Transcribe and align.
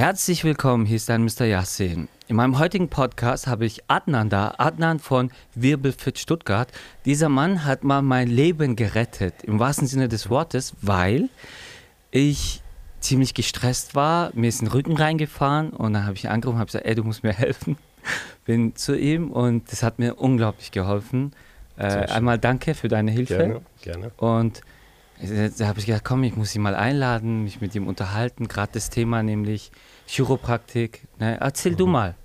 Herzlich 0.00 0.44
willkommen, 0.44 0.86
hier 0.86 0.96
ist 0.96 1.10
dein 1.10 1.24
Mr. 1.24 1.44
Yassin. 1.44 2.08
In 2.26 2.34
meinem 2.34 2.58
heutigen 2.58 2.88
Podcast 2.88 3.46
habe 3.46 3.66
ich 3.66 3.82
Adnan 3.86 4.30
da, 4.30 4.54
Adnan 4.56 4.98
von 4.98 5.30
Wirbelfit 5.54 6.18
Stuttgart. 6.18 6.72
Dieser 7.04 7.28
Mann 7.28 7.66
hat 7.66 7.84
mal 7.84 8.00
mein 8.00 8.26
Leben 8.26 8.76
gerettet, 8.76 9.34
im 9.42 9.58
wahrsten 9.58 9.86
Sinne 9.86 10.08
des 10.08 10.30
Wortes, 10.30 10.74
weil 10.80 11.28
ich 12.10 12.62
ziemlich 13.00 13.34
gestresst 13.34 13.94
war, 13.94 14.30
mir 14.32 14.48
ist 14.48 14.62
ein 14.62 14.68
Rücken 14.68 14.96
reingefahren 14.96 15.68
und 15.68 15.92
dann 15.92 16.06
habe 16.06 16.14
ich 16.14 16.24
ihn 16.24 16.30
angerufen 16.30 16.54
und 16.54 16.60
habe 16.60 16.68
gesagt, 16.68 16.86
ey, 16.86 16.94
du 16.94 17.04
musst 17.04 17.22
mir 17.22 17.32
helfen. 17.34 17.76
Bin 18.46 18.74
zu 18.76 18.98
ihm 18.98 19.30
und 19.30 19.70
das 19.70 19.82
hat 19.82 19.98
mir 19.98 20.14
unglaublich 20.14 20.70
geholfen. 20.70 21.32
Äh, 21.76 22.06
einmal 22.06 22.38
danke 22.38 22.72
für 22.72 22.88
deine 22.88 23.10
Hilfe. 23.10 23.36
Gerne, 23.36 23.60
gerne. 23.82 24.10
Und 24.16 24.62
da 25.58 25.66
habe 25.66 25.78
ich 25.78 25.84
gedacht, 25.84 26.04
komm, 26.04 26.24
ich 26.24 26.36
muss 26.36 26.54
ihn 26.56 26.62
mal 26.62 26.74
einladen, 26.74 27.44
mich 27.44 27.60
mit 27.60 27.74
ihm 27.74 27.86
unterhalten. 27.86 28.48
Gerade 28.48 28.72
das 28.72 28.88
Thema, 28.88 29.22
nämlich 29.22 29.70
Chiropraktik. 30.10 31.06
Ne? 31.18 31.38
Erzähl 31.40 31.76
du 31.76 31.86
mal. 31.86 32.16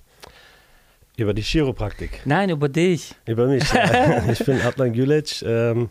Über 1.18 1.34
die 1.34 1.44
Chiropraktik. 1.44 2.22
Nein, 2.26 2.50
über 2.50 2.68
dich. 2.68 3.16
Über 3.26 3.48
mich. 3.48 3.72
ja. 3.72 4.30
ich 4.32 4.44
bin 4.44 4.59
Adnan 4.59 4.92
Gülec. 4.92 5.42
Ähm, 5.44 5.90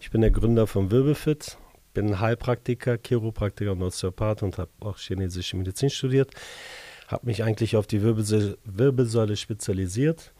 ich 0.00 0.10
bin 0.10 0.20
der 0.20 0.30
Gründer 0.30 0.66
von 0.66 0.90
Wirbelfit. 0.90 1.56
Bin 1.94 2.20
Heilpraktiker, 2.20 2.98
Chiropraktiker 2.98 3.72
und 3.72 3.82
Osteopath 3.82 4.42
und 4.42 4.58
habe 4.58 4.70
auch 4.80 4.98
chinesische 4.98 5.56
Medizin 5.56 5.88
studiert. 5.88 6.30
Habe 7.08 7.24
mich 7.26 7.42
eigentlich 7.42 7.76
auf 7.76 7.86
die 7.86 8.02
Wirbelsäule, 8.02 8.58
Wirbelsäule 8.64 9.36
spezialisiert 9.36 10.32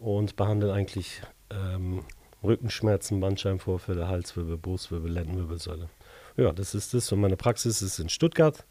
und 0.00 0.36
behandle 0.36 0.72
eigentlich 0.72 1.22
ähm, 1.50 2.02
Rückenschmerzen, 2.42 3.20
Bandscheibenvorfälle, 3.20 4.08
Halswirbel, 4.08 4.58
Brustwirbel, 4.58 5.10
Lendenwirbelsäule. 5.10 5.88
Ja, 6.36 6.52
das 6.52 6.74
ist 6.74 6.92
es. 6.94 7.10
Und 7.10 7.20
meine 7.20 7.36
Praxis 7.36 7.80
ist 7.80 7.98
in 7.98 8.08
Stuttgart, 8.08 8.66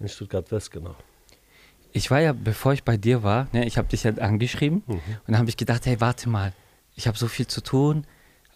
in 0.00 0.08
Stuttgart-West, 0.08 0.72
genau. 0.72 0.96
Ich 1.92 2.10
war 2.10 2.20
ja, 2.20 2.32
bevor 2.32 2.72
ich 2.72 2.84
bei 2.84 2.96
dir 2.96 3.22
war, 3.22 3.48
ne, 3.52 3.66
ich 3.66 3.78
habe 3.78 3.88
dich 3.88 4.02
ja 4.04 4.12
angeschrieben 4.16 4.82
Mhm. 4.86 4.94
und 4.94 5.00
dann 5.28 5.38
habe 5.38 5.48
ich 5.48 5.56
gedacht, 5.56 5.84
hey, 5.86 6.00
warte 6.00 6.28
mal, 6.28 6.52
ich 6.94 7.06
habe 7.06 7.16
so 7.18 7.28
viel 7.28 7.46
zu 7.46 7.60
tun, 7.62 8.04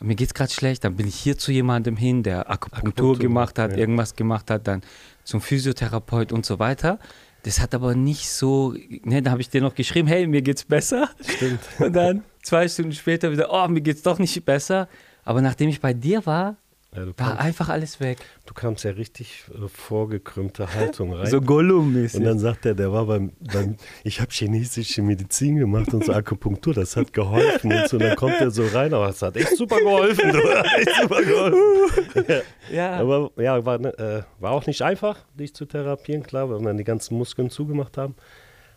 mir 0.01 0.15
geht's 0.15 0.35
gerade 0.35 0.53
schlecht, 0.53 0.85
dann 0.85 0.97
bin 0.97 1.07
ich 1.09 1.15
hier 1.15 1.39
zu 1.39 1.53
jemandem 1.53 1.97
hin, 1.97 2.23
der 2.23 2.51
Akupunktur, 2.51 2.89
Akupunktur, 2.91 3.19
gemacht 3.19 3.59
hat, 3.59 3.73
ja. 3.73 3.79
irgendwas 3.79 4.15
gemacht 4.15 4.51
hat, 4.51 4.67
dann 4.67 4.83
zum 5.25 5.41
Physiotherapeut 5.41 6.33
und 6.33 6.45
so 6.45 6.59
weiter. 6.59 6.99
Das 7.45 7.61
hat 7.61 7.75
aber 7.75 7.95
nicht 7.95 8.29
so, 8.29 8.75
ne, 9.05 9.23
dann 9.23 9.31
habe 9.31 9.41
ich 9.41 9.49
dir 9.49 9.61
noch 9.63 9.75
geschrieben, 9.75 10.09
hey, 10.09 10.27
mir 10.27 10.43
geht's 10.43 10.65
besser. 10.65 11.09
Stimmt. 11.27 11.61
Und 11.79 11.93
dann 11.95 12.25
zwei 12.43 12.69
Stunden 12.69 12.93
später 12.93 13.31
wieder, 13.33 13.49
oh, 13.51 13.69
mir 13.69 13.81
geht's 13.81 14.03
doch 14.03 14.19
nicht 14.19 14.45
besser. 14.45 14.89
Aber 15.25 15.41
nachdem 15.41 15.69
ich 15.69 15.81
bei 15.81 15.95
dir 15.95 16.27
war, 16.27 16.57
Ja, 16.95 17.01
du, 17.05 17.09
war 17.09 17.15
kamst, 17.29 17.41
einfach 17.41 17.69
alles 17.69 18.01
weg. 18.01 18.19
du 18.47 18.55
kamst 18.55 18.85
ja 18.85 18.93
richtig 18.93 19.45
äh, 19.55 19.69
vorgekrümmte 19.69 20.73
Haltung 20.73 21.13
rein. 21.13 21.27
So 21.27 21.39
Gollum-mäßig. 21.43 22.19
Und 22.21 22.25
dann 22.25 22.39
sagt 22.39 22.65
er, 22.65 22.75
der 22.75 22.91
war 22.91 23.05
beim, 23.05 23.33
beim 23.53 23.77
ich 24.03 24.21
habe 24.21 24.31
chinesische 24.31 25.03
Medizin 25.03 25.57
gemacht 25.57 25.93
und 25.93 26.05
so 26.07 26.13
Akupunktur, 26.13 26.73
das 26.73 26.97
hat 26.97 27.13
geholfen 27.13 27.71
und 27.73 27.89
so. 27.89 27.97
Und 27.97 28.03
dann 28.05 28.17
kommt 28.17 28.37
er 28.41 28.51
so 28.51 28.65
rein, 28.67 28.95
aber 28.95 29.11
es 29.11 29.21
hat 29.21 29.37
echt 29.37 29.57
super 29.57 29.79
geholfen. 29.79 30.33
Du, 30.33 30.39
echt 30.79 31.03
super 31.03 31.23
geholfen. 31.23 32.25
Ja. 32.29 32.41
ja, 32.73 33.01
Aber 33.01 33.31
ja, 33.37 33.63
war, 33.65 33.79
ne- 33.79 33.99
äh, 33.99 34.23
war 34.43 34.53
auch 34.53 34.67
nicht 34.67 34.81
einfach, 34.81 35.19
dich 35.35 35.55
zu 35.55 35.67
therapieren, 35.67 36.23
klar, 36.23 36.49
weil 36.49 36.61
wir 36.61 36.67
dann 36.67 36.79
die 36.79 36.85
ganzen 36.85 37.19
Muskeln 37.19 37.51
zugemacht 37.51 37.99
haben. 37.99 38.15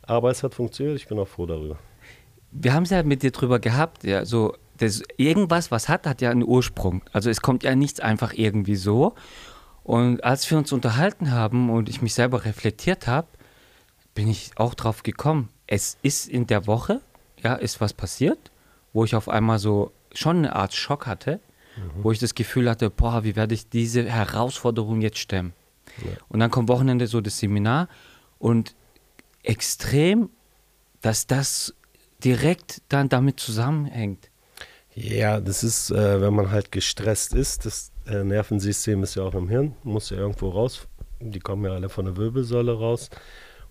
Aber 0.02 0.30
es 0.32 0.44
hat 0.44 0.56
funktioniert, 0.56 0.98
ich 0.98 1.08
bin 1.08 1.20
auch 1.20 1.28
froh 1.28 1.46
darüber. 1.46 1.78
wir 2.52 2.74
haben 2.74 2.84
es 2.84 2.90
ja 2.90 3.02
mit 3.04 3.22
dir 3.24 3.32
drüber 3.32 3.60
gehabt, 3.60 4.04
ja, 4.04 4.26
so, 4.26 4.56
das, 4.80 5.04
irgendwas, 5.18 5.72
was 5.72 5.88
hat, 5.88 6.08
hat 6.08 6.22
ja 6.22 6.32
einen 6.32 6.44
Ursprung. 6.44 7.04
Also 7.12 7.30
es 7.30 7.42
kommt 7.42 7.64
ja 7.64 7.76
nichts 7.76 8.00
einfach 8.00 8.34
irgendwie 8.34 8.76
so. 8.76 9.14
Und 9.84 10.24
als 10.24 10.50
wir 10.50 10.58
uns 10.58 10.72
unterhalten 10.72 11.32
haben 11.32 11.70
und 11.70 11.90
ich 11.90 12.02
mich 12.02 12.14
selber 12.14 12.46
reflektiert 12.46 13.08
habe, 13.08 13.28
bin 14.16 14.28
ich 14.28 14.52
auch 14.56 14.74
drauf 14.74 15.04
gekommen. 15.04 15.50
Es 15.68 15.98
ist 16.02 16.28
in 16.28 16.48
der 16.48 16.68
Woche, 16.68 17.02
ja, 17.44 17.56
ist 17.56 17.80
was 17.82 17.94
passiert, 17.94 18.52
wo 18.94 19.04
ich 19.04 19.16
auf 19.16 19.30
einmal 19.30 19.60
so 19.60 19.92
schon 20.14 20.38
eine 20.38 20.56
Art 20.56 20.74
Schock 20.74 21.06
hatte, 21.06 21.40
wo 22.02 22.12
ich 22.12 22.20
das 22.20 22.36
Gefühl 22.36 22.70
hatte, 22.70 22.90
boah, 22.90 23.24
wie 23.24 23.36
werde 23.36 23.54
ich 23.54 23.70
diese 23.70 24.04
Herausforderung 24.04 25.02
jetzt 25.02 25.20
stemmen? 25.20 25.54
Ja. 26.04 26.12
Und 26.28 26.40
dann 26.40 26.52
kommt 26.52 26.70
Wochenende 26.70 27.08
so 27.08 27.22
das 27.22 27.40
Seminar 27.40 27.88
und 28.38 28.76
extrem, 29.44 30.30
dass 31.02 31.28
das 31.28 31.74
direkt 32.24 32.82
dann 32.90 33.10
damit 33.10 33.40
zusammenhängt. 33.40 34.29
Ja, 34.96 35.40
das 35.40 35.64
ist, 35.64 35.92
äh, 35.92 36.22
wenn 36.22 36.34
man 36.34 36.52
halt 36.52 36.72
gestresst 36.72 37.34
ist, 37.34 37.66
das 37.66 37.92
äh, 38.08 38.24
Nervensystem 38.24 39.04
ist 39.04 39.16
ja 39.16 39.24
auch 39.24 39.36
im 39.36 39.48
Hirn, 39.48 39.76
muss 39.84 40.10
ja 40.10 40.18
irgendwo 40.18 40.50
raus. 40.50 40.88
Die 41.20 41.40
kommen 41.40 41.66
ja 41.66 41.72
alle 41.72 41.90
von 41.90 42.06
der 42.06 42.18
Wirbelsäule 42.18 42.74
raus. 42.74 43.10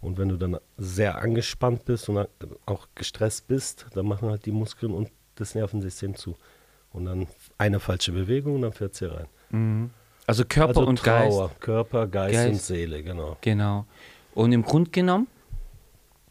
Und 0.00 0.16
wenn 0.16 0.28
du 0.28 0.36
dann 0.36 0.58
sehr 0.76 1.18
angespannt 1.18 1.84
bist 1.84 2.08
und 2.08 2.28
auch 2.66 2.88
gestresst 2.94 3.48
bist, 3.48 3.86
dann 3.94 4.06
machen 4.06 4.28
halt 4.28 4.46
die 4.46 4.52
Muskeln 4.52 4.92
und 4.92 5.10
das 5.34 5.54
Nervensystem 5.54 6.14
zu. 6.14 6.36
Und 6.92 7.06
dann 7.06 7.26
eine 7.58 7.80
falsche 7.80 8.12
Bewegung 8.12 8.56
und 8.56 8.62
dann 8.62 8.72
fährt 8.72 8.94
sie 8.94 9.10
rein. 9.12 9.26
Also 10.26 10.44
Körper 10.44 10.80
also 10.80 10.86
und 10.86 11.02
Geist. 11.02 11.36
Trauer, 11.36 11.50
Körper, 11.58 12.06
Geist, 12.06 12.34
Geist. 12.34 12.48
und 12.50 12.60
Seele, 12.60 13.02
genau. 13.02 13.36
Genau. 13.40 13.86
Und 14.34 14.52
im 14.52 14.62
Grunde 14.62 14.90
genommen 14.90 15.26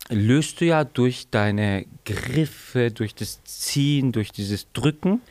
löst 0.10 0.62
du 0.62 0.66
ja 0.66 0.84
durch 0.84 1.30
deine 1.30 1.86
Griffe, 2.06 2.92
durch 2.92 3.14
das 3.16 3.44
Ziehen, 3.44 4.12
durch 4.12 4.32
dieses 4.32 4.72
Drücken, 4.74 5.22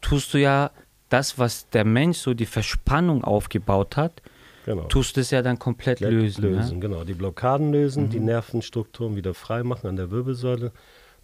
tust 0.00 0.34
du 0.34 0.38
ja 0.38 0.70
das, 1.08 1.38
was 1.38 1.68
der 1.70 1.84
Mensch 1.84 2.18
so 2.18 2.34
die 2.34 2.46
Verspannung 2.46 3.22
aufgebaut 3.22 3.96
hat, 3.96 4.22
genau. 4.64 4.82
tust 4.84 5.16
es 5.18 5.30
ja 5.30 5.42
dann 5.42 5.58
komplett 5.58 5.98
Komplett 6.00 6.20
lösen. 6.20 6.42
ne? 6.44 6.50
Mhm. 6.50 6.56
lösen 6.56 6.80
genau. 6.80 7.04
Die 7.04 7.14
Blockaden 7.14 7.72
lösen, 7.72 8.10
die 8.10 8.20
Nervenstrukturen 8.20 9.14
wieder 9.16 9.34
frei 9.34 9.62
machen 9.62 9.86
an 9.86 9.96
der 9.96 10.10
Wirbelsäule 10.10 10.72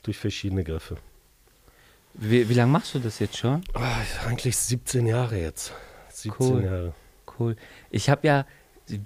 durch 0.02 0.18
verschiedene 0.18 0.62
Griffe. 0.64 0.96
Wie, 2.14 2.48
wie 2.48 2.54
lange 2.54 2.70
machst 2.70 2.94
du 2.94 2.98
das 2.98 3.18
jetzt 3.18 3.38
schon? 3.38 3.62
Ah, 3.72 3.96
eigentlich 4.28 4.56
17 4.56 5.06
Jahre 5.06 5.38
jetzt. 5.38 5.72
17 6.10 6.46
Cool. 6.46 6.64
Jahre. 6.64 6.94
Cool. 7.38 7.56
Ich 7.90 8.10
habe 8.10 8.26
ja 8.26 8.46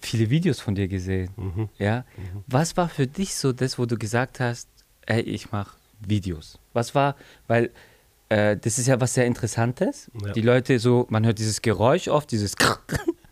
viele 0.01 0.31
Videos 0.31 0.61
von 0.61 0.75
dir 0.75 0.89
gesehen. 0.89 1.31
Mhm. 1.37 1.69
Ja. 1.79 2.05
Was 2.47 2.77
war 2.77 2.89
für 2.89 3.07
dich 3.07 3.35
so 3.35 3.53
das, 3.53 3.79
wo 3.79 3.87
du 3.87 3.97
gesagt 3.97 4.41
hast, 4.41 4.69
ey, 5.07 5.21
ich 5.21 5.53
mache 5.53 5.77
Videos? 6.01 6.59
Was 6.73 6.95
war, 6.95 7.17
weil 7.47 7.71
äh, 8.29 8.57
das 8.57 8.79
ist 8.79 8.89
ja 8.89 9.01
was 9.01 9.15
sehr 9.15 9.27
Interessantes. 9.27 10.11
Ja. 10.25 10.33
Die 10.33 10.41
Leute 10.41 10.79
so, 10.79 11.07
man 11.11 11.25
hört 11.25 11.39
dieses 11.39 11.63
Geräusch 11.63 12.09
oft, 12.09 12.31
dieses 12.31 12.55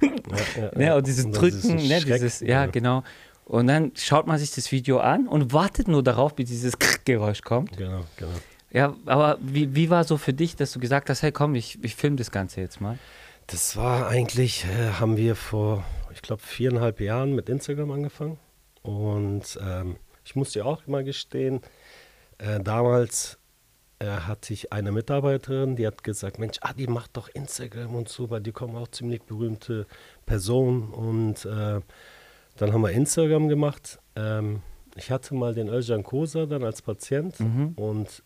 Ja, 0.00 0.62
ja, 0.62 0.70
ne, 0.76 0.96
und 0.96 1.06
dieses 1.06 1.24
Und 1.24 1.32
Drücken, 1.32 1.76
ne, 1.76 2.00
dieses, 2.00 2.40
ja, 2.40 2.66
genau. 2.66 3.02
Und 3.46 3.66
dann 3.66 3.92
schaut 3.94 4.26
man 4.26 4.38
sich 4.38 4.52
das 4.52 4.72
Video 4.72 4.98
an 4.98 5.28
und 5.28 5.52
wartet 5.52 5.88
nur 5.88 6.02
darauf, 6.02 6.34
bis 6.34 6.48
dieses 6.48 6.74
Geräusch 7.04 7.42
kommt. 7.42 7.76
Genau, 7.76 8.04
genau. 8.16 8.32
Ja, 8.70 8.94
aber 9.06 9.38
wie, 9.40 9.74
wie 9.74 9.90
war 9.90 10.04
so 10.04 10.16
für 10.16 10.32
dich, 10.32 10.56
dass 10.56 10.72
du 10.72 10.80
gesagt 10.80 11.10
hast, 11.10 11.22
hey 11.22 11.30
komm, 11.30 11.54
ich, 11.54 11.78
ich 11.82 11.94
filme 11.94 12.16
das 12.16 12.30
Ganze 12.30 12.60
jetzt 12.60 12.80
mal? 12.80 12.98
Das 13.46 13.76
war 13.76 14.08
eigentlich, 14.08 14.64
äh, 14.64 14.92
haben 14.94 15.16
wir 15.16 15.36
vor, 15.36 15.84
ich 16.14 16.22
glaube, 16.22 16.42
viereinhalb 16.42 17.00
Jahren 17.00 17.34
mit 17.34 17.48
Instagram 17.48 17.90
angefangen. 17.90 18.38
Und 18.82 19.58
ähm, 19.62 19.96
ich 20.24 20.36
muss 20.36 20.52
dir 20.52 20.64
auch 20.64 20.86
mal 20.86 21.04
gestehen, 21.04 21.60
äh, 22.38 22.60
damals 22.60 23.38
äh, 23.98 24.06
hatte 24.06 24.52
ich 24.52 24.72
eine 24.72 24.92
Mitarbeiterin, 24.92 25.76
die 25.76 25.86
hat 25.86 26.04
gesagt, 26.04 26.38
Mensch, 26.38 26.58
ah, 26.60 26.72
die 26.72 26.86
macht 26.86 27.16
doch 27.16 27.28
Instagram 27.28 27.94
und 27.94 28.08
so, 28.08 28.30
weil 28.30 28.40
die 28.40 28.52
kommen 28.52 28.76
auch 28.76 28.88
ziemlich 28.88 29.22
berühmte 29.22 29.86
Personen. 30.26 30.90
Und 30.90 31.44
äh, 31.44 31.80
dann 32.56 32.72
haben 32.72 32.82
wir 32.82 32.90
Instagram 32.90 33.48
gemacht. 33.48 33.98
Ähm, 34.16 34.62
ich 34.96 35.10
hatte 35.10 35.34
mal 35.34 35.54
den 35.54 35.68
Özcan 35.68 36.04
Kosa 36.04 36.46
dann 36.46 36.62
als 36.62 36.80
Patient 36.80 37.34
und 37.76 38.22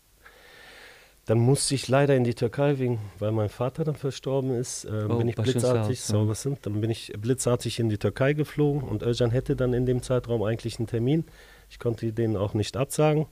dann 1.29 1.37
musste 1.37 1.75
ich 1.75 1.87
leider 1.87 2.15
in 2.15 2.23
die 2.23 2.33
Türkei 2.33 2.79
wegen, 2.79 2.97
weil 3.19 3.31
mein 3.31 3.49
Vater 3.49 3.83
dann 3.83 3.93
verstorben 3.93 4.49
ist, 4.49 4.85
äh, 4.85 5.05
Oh, 5.07 5.19
bin 5.19 5.27
ich 5.27 5.35
blitzartig, 5.35 6.01
so 6.01 6.27
was 6.27 6.41
sind, 6.41 6.65
dann 6.65 6.81
bin 6.81 6.89
ich 6.89 7.13
blitzartig 7.15 7.79
in 7.79 7.87
die 7.87 7.99
Türkei 7.99 8.33
geflogen 8.33 8.81
und 8.81 9.03
Özcan 9.03 9.29
hätte 9.29 9.55
dann 9.55 9.73
in 9.73 9.85
dem 9.85 10.01
Zeitraum 10.01 10.41
eigentlich 10.41 10.79
einen 10.79 10.87
Termin. 10.87 11.25
Ich 11.69 11.77
konnte 11.77 12.11
den 12.13 12.35
auch 12.35 12.55
nicht 12.55 12.75
absagen, 12.75 13.27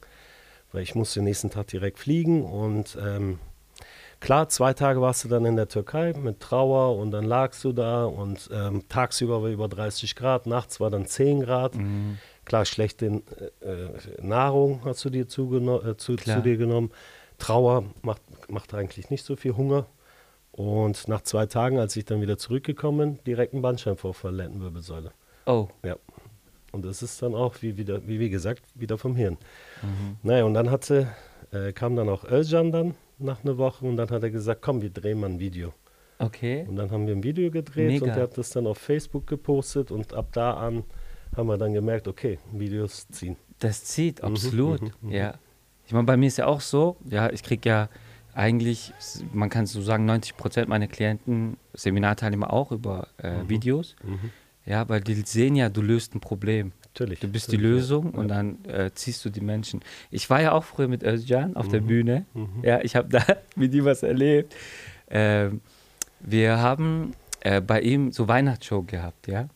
weil 0.72 0.84
ich 0.84 0.94
musste 0.94 1.22
den 1.22 1.24
nächsten 1.24 1.50
Tag 1.50 1.66
direkt 1.70 1.98
fliegen 1.98 2.44
und 2.44 2.96
ähm, 3.04 3.40
klar, 4.20 4.48
zwei 4.48 4.74
Tage 4.74 5.02
warst 5.02 5.24
du 5.24 5.28
dann 5.28 5.46
in 5.46 5.56
der 5.56 5.68
Türkei 5.68 6.14
mit 6.14 6.40
Trauer 6.40 7.00
und 7.00 7.10
dann 7.10 7.26
lagst 7.26 7.64
du 7.64 7.72
da 7.74 8.06
und 8.06 8.48
ähm, 8.54 8.84
tagsüber 8.90 9.42
war 9.42 9.50
über 9.50 9.68
30 9.68 10.16
Grad, 10.16 10.46
nachts 10.46 10.80
war 10.80 10.92
dann 10.92 11.08
10 11.08 11.40
Grad. 11.40 11.74
Mhm. 11.74 12.20
Klar, 12.46 12.66
schlechte 12.66 13.24
äh, 13.60 13.68
äh, 13.68 13.90
Nahrung 14.22 14.82
hast 14.86 15.04
du 15.04 15.10
dir 15.10 15.24
äh, 15.24 15.28
zu, 15.28 16.16
zu 16.16 16.42
dir 16.44 16.58
genommen. 16.58 16.92
Trauer 17.38 17.84
macht, 18.02 18.22
macht 18.50 18.74
eigentlich 18.74 19.10
nicht 19.10 19.24
so 19.24 19.36
viel 19.36 19.56
Hunger. 19.56 19.86
Und 20.52 21.08
nach 21.08 21.22
zwei 21.22 21.46
Tagen, 21.46 21.78
als 21.78 21.96
ich 21.96 22.06
dann 22.06 22.22
wieder 22.22 22.38
zurückgekommen 22.38 23.16
bin, 23.16 23.24
direkt 23.26 23.54
ein 23.54 23.62
Bandscheibenvorfall, 23.62 24.36
Lendenwirbelsäule. 24.36 25.12
Oh, 25.46 25.68
Ja. 25.84 25.96
Und 26.74 26.84
das 26.84 27.02
ist 27.02 27.22
dann 27.22 27.34
auch, 27.34 27.56
wie, 27.62 27.78
wieder, 27.78 28.06
wie, 28.08 28.20
wie 28.20 28.30
gesagt, 28.30 28.64
wieder 28.76 28.98
vom 28.98 29.16
Hirn. 29.16 29.38
Mhm. 29.82 30.18
Naja, 30.22 30.44
und 30.44 30.54
dann 30.54 30.70
hatte, 30.70 31.08
äh, 31.52 31.72
kam 31.72 31.96
dann 31.96 32.10
auch 32.10 32.26
Özcan 32.26 32.72
dann 32.72 32.96
nach 33.20 33.44
einer 33.44 33.58
Woche 33.58 33.86
und 33.86 33.96
dann 33.98 34.10
hat 34.10 34.22
er 34.22 34.30
gesagt, 34.30 34.62
komm, 34.62 34.82
wir 34.82 34.90
drehen 34.90 35.20
mal 35.20 35.30
ein 35.30 35.40
Video. 35.40 35.74
okay. 36.20 36.66
Und 36.68 36.76
dann 36.76 36.92
haben 36.92 37.08
wir 37.08 37.16
ein 37.16 37.24
Video 37.24 37.50
gedreht 37.50 37.88
Mega. 37.88 38.06
und 38.06 38.12
er 38.12 38.24
hat 38.24 38.38
das 38.38 38.50
dann 38.50 38.68
auf 38.68 38.78
Facebook 38.78 39.26
gepostet 39.28 39.92
und 39.92 40.14
ab 40.14 40.28
da 40.34 40.54
an 40.56 40.84
haben 41.36 41.48
wir 41.48 41.58
dann 41.58 41.74
gemerkt, 41.74 42.08
okay, 42.08 42.38
Videos 42.52 43.08
ziehen. 43.10 43.38
Das 43.60 43.84
zieht, 43.86 44.22
absolut. 44.24 44.82
mhm, 44.82 44.92
mhm. 45.02 45.12
Ja. 45.12 45.34
Ich 45.88 45.94
meine, 45.94 46.04
bei 46.06 46.18
mir 46.18 46.28
ist 46.28 46.38
ja 46.38 46.46
auch 46.46 46.62
so, 46.62 46.98
ja, 47.10 47.30
ich 47.32 47.42
kriege 47.44 47.68
ja 47.68 47.90
eigentlich, 48.34 48.94
man 49.34 49.50
kann 49.50 49.66
so 49.66 49.82
sagen, 49.82 50.06
90 50.06 50.38
Prozent 50.38 50.70
meiner 50.70 50.88
Klienten, 50.88 51.58
Seminarteilnehmer 51.74 52.54
auch 52.54 52.72
über 52.72 53.08
äh, 53.24 53.42
Mhm. 53.44 53.50
Videos. 53.50 53.96
Ja, 54.66 54.88
weil 54.90 55.00
die 55.02 55.16
sehen 55.16 55.56
ja, 55.56 55.70
du 55.70 55.82
löst 55.82 56.14
ein 56.14 56.20
Problem. 56.20 56.74
Natürlich. 56.94 57.20
Du 57.22 57.28
bist 57.30 57.52
die 57.52 57.56
natürlich, 57.58 57.72
Lösung 57.80 58.12
und 58.12 58.28
dann 58.28 58.64
äh, 58.66 58.92
ziehst 58.94 59.24
du 59.24 59.30
die 59.30 59.40
Menschen. 59.42 59.80
Ich 60.12 60.30
war 60.30 60.42
ja 60.42 60.52
auch 60.52 60.64
früher 60.66 60.88
mit 60.90 61.04
Özcan 61.04 61.56
auf 61.56 61.68
Mhm. 61.68 61.72
der 61.72 61.80
Bühne. 61.82 62.26
Ja, 62.64 62.82
ich 62.82 62.96
habe 62.96 63.08
da 63.18 63.24
mit 63.56 63.74
ihm 63.74 63.86
was 63.86 64.04
erlebt. 64.04 64.54
Ähm, 65.10 65.62
wir 66.20 66.58
haben 66.58 67.14
äh, 67.42 67.62
bei 67.62 67.82
ihm 67.82 68.12
so 68.12 68.28
Weihnachtsshow 68.28 68.82
gehabt, 68.84 69.28
ja. 69.28 69.48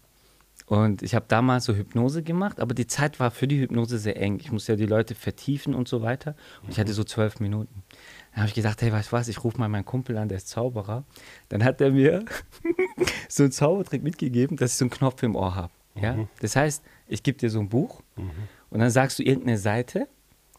Und 0.71 1.03
ich 1.03 1.15
habe 1.15 1.25
damals 1.27 1.65
so 1.65 1.75
Hypnose 1.75 2.23
gemacht, 2.23 2.62
aber 2.62 2.73
die 2.73 2.88
Zeit 2.88 3.19
war 3.19 3.29
für 3.29 3.45
die 3.45 3.59
Hypnose 3.59 3.97
sehr 3.97 4.15
eng. 4.15 4.39
Ich 4.39 4.53
musste 4.53 4.71
ja 4.71 4.75
die 4.77 4.85
Leute 4.85 5.15
vertiefen 5.15 5.75
und 5.75 5.89
so 5.89 6.01
weiter. 6.01 6.33
Und 6.63 6.69
ich 6.69 6.79
hatte 6.79 6.94
so 6.94 7.03
zwölf 7.03 7.41
Minuten. 7.41 7.83
Dann 8.31 8.44
habe 8.44 8.47
ich 8.47 8.53
gedacht, 8.53 8.81
hey, 8.81 8.89
weißt 8.89 9.12
du 9.12 9.12
was, 9.12 9.27
ich 9.27 9.44
rufe 9.44 9.57
mal 9.57 9.68
meinen 9.68 9.83
Kumpel 9.83 10.18
an, 10.18 10.29
der 10.29 10.38
ist 10.38 10.47
Zauberer. 10.47 11.03
Dann 11.50 11.65
hat 11.65 11.81
er 11.81 11.91
mir 11.91 12.23
so 13.27 13.44
einen 13.44 13.51
Zaubertrick 13.51 14.01
mitgegeben, 14.01 14.56
dass 14.56 14.71
ich 14.71 14.77
so 14.77 14.85
einen 14.85 14.91
Knopf 14.91 15.21
im 15.23 15.35
Ohr 15.35 15.56
habe. 15.56 15.73
Ja? 15.95 16.15
Das 16.39 16.56
heißt, 16.56 16.81
ich 17.09 17.21
gebe 17.21 17.38
dir 17.38 17.50
so 17.50 17.59
ein 17.59 17.67
Buch 17.67 18.01
und 18.69 18.79
dann 18.79 18.91
sagst 18.91 19.19
du 19.19 19.24
irgendeine 19.24 19.57
Seite 19.57 20.07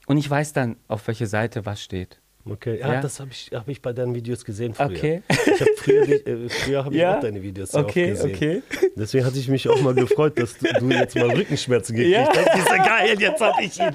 und 0.07 0.19
ich 0.19 0.29
weiß 0.29 0.53
dann, 0.53 0.77
auf 0.89 1.07
welche 1.07 1.27
Seite 1.27 1.65
was 1.65 1.83
steht. 1.83 2.21
Okay, 2.45 2.81
ja, 2.81 2.95
Ja. 2.95 3.01
das 3.01 3.21
habe 3.21 3.31
ich, 3.31 3.51
hab 3.55 3.69
ich 3.69 3.81
bei 3.81 3.93
deinen 3.93 4.15
Videos 4.17 4.45
gesehen 4.45 4.75
früher. 4.75 4.87
Okay. 4.91 5.23
Ich 5.29 5.61
habe 5.61 5.71
früher, 5.77 6.09
äh, 6.27 6.49
früher 6.49 6.85
habe 6.85 6.95
ich 6.95 7.01
Ja. 7.01 7.17
auch 7.17 7.21
deine 7.21 7.41
Videos 7.41 7.73
Okay, 7.73 8.13
oft 8.13 8.23
gesehen. 8.23 8.35
okay. 8.35 8.63
Deswegen 8.97 9.25
hatte 9.25 9.39
ich 9.39 9.49
mich 9.49 9.69
auch 9.69 9.81
mal 9.81 9.95
gefreut, 9.95 10.37
dass 10.39 10.59
du, 10.59 10.67
du 10.81 10.91
jetzt 10.91 11.15
mal 11.15 11.31
Rückenschmerzen 11.31 11.95
gekriegt 11.95 12.17
Ja. 12.17 12.29
hast. 12.29 12.57
Ich 12.57 12.63
so, 12.65 12.77
geil, 12.85 13.17
jetzt 13.21 13.41
habe 13.41 13.63
ich 13.63 13.79
ihn. 13.79 13.95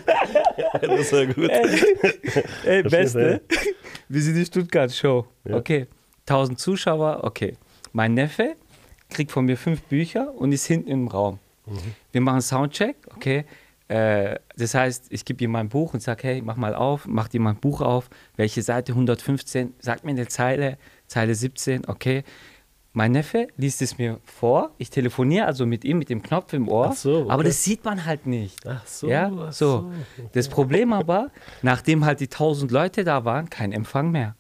das 0.82 1.12
war 1.12 1.26
gut. 1.26 1.50
Ey, 1.50 2.82
Verstehst 2.82 2.90
Beste. 3.16 3.42
Wir 4.08 4.22
sind 4.22 4.36
die 4.36 4.46
Stuttgart-Show. 4.46 5.26
Ja. 5.46 5.56
Okay. 5.58 5.88
1000 6.26 6.58
Zuschauer, 6.60 7.20
okay. 7.24 7.56
Mein 7.92 8.14
Neffe 8.14 8.56
kriegt 9.10 9.32
von 9.32 9.46
mir 9.46 9.58
fünf 9.58 9.82
Bücher 9.84 10.34
und 10.36 10.52
ist 10.54 10.66
hinten 10.66 10.90
im 10.90 11.08
Raum. 11.10 11.40
Mhm. 11.66 11.78
Wir 12.14 12.22
machen 12.22 12.42
Soundcheck, 12.42 12.96
okay. 13.16 13.44
Äh, 13.88 14.40
das 14.58 14.74
heißt, 14.74 15.08
ich 15.10 15.24
gebe 15.24 15.44
ihm 15.44 15.52
mein 15.52 15.70
Buch 15.70 15.94
und 15.94 16.02
sage, 16.02 16.24
hey, 16.28 16.42
mach 16.42 16.58
mal 16.58 16.76
auf, 16.76 17.08
mach 17.08 17.28
dir 17.30 17.40
mein 17.40 17.56
Buch 17.58 17.82
auf. 17.82 18.10
Welche 18.36 18.62
Seite 18.62 18.92
115? 18.92 19.74
Sag 19.80 20.04
mir 20.04 20.12
eine 20.12 20.28
Zeile, 20.28 20.78
Zeile 21.08 21.36
17, 21.36 21.88
okay. 21.88 22.24
Mein 22.94 23.12
Neffe 23.12 23.48
liest 23.58 23.82
es 23.84 23.98
mir 24.00 24.20
vor. 24.24 24.72
Ich 24.80 24.90
telefoniere 24.90 25.46
also 25.46 25.68
mit 25.68 25.86
ihm 25.86 26.00
mit 26.00 26.10
dem 26.10 26.24
Knopf 26.24 26.52
im 26.54 26.68
Ohr. 26.68 26.88
Ach 26.92 26.96
so, 26.96 27.22
okay. 27.22 27.30
Aber 27.30 27.44
das 27.44 27.64
sieht 27.64 27.86
man 27.86 28.06
halt 28.06 28.26
nicht. 28.26 28.66
Ach 28.68 28.86
so, 28.88 29.08
Ja, 29.08 29.32
ach 29.40 29.54
so. 29.54 29.92
so. 30.18 30.26
Das 30.34 30.50
Problem 30.50 30.92
aber, 30.94 31.30
nachdem 31.62 32.06
halt 32.06 32.20
die 32.20 32.28
tausend 32.28 32.72
Leute 32.72 33.04
da 33.04 33.24
waren, 33.24 33.50
kein 33.52 33.72
Empfang 33.72 34.10
mehr. 34.12 34.36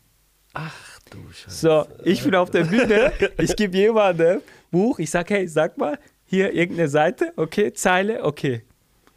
Ach 0.54 1.00
du 1.12 1.20
Scheiße. 1.32 1.56
So, 1.56 1.86
ich 2.04 2.24
bin 2.24 2.34
auf 2.34 2.50
der 2.50 2.64
Bühne, 2.64 3.14
ich 3.38 3.56
gebe 3.56 3.78
jemandem 3.78 4.42
Buch, 4.72 4.98
ich 5.00 5.12
sage, 5.12 5.36
hey, 5.36 5.48
sag 5.48 5.78
mal, 5.78 6.00
hier 6.26 6.52
irgendeine 6.52 6.90
Seite, 6.90 7.32
okay, 7.36 7.72
Zeile, 7.74 8.24
okay. 8.24 8.64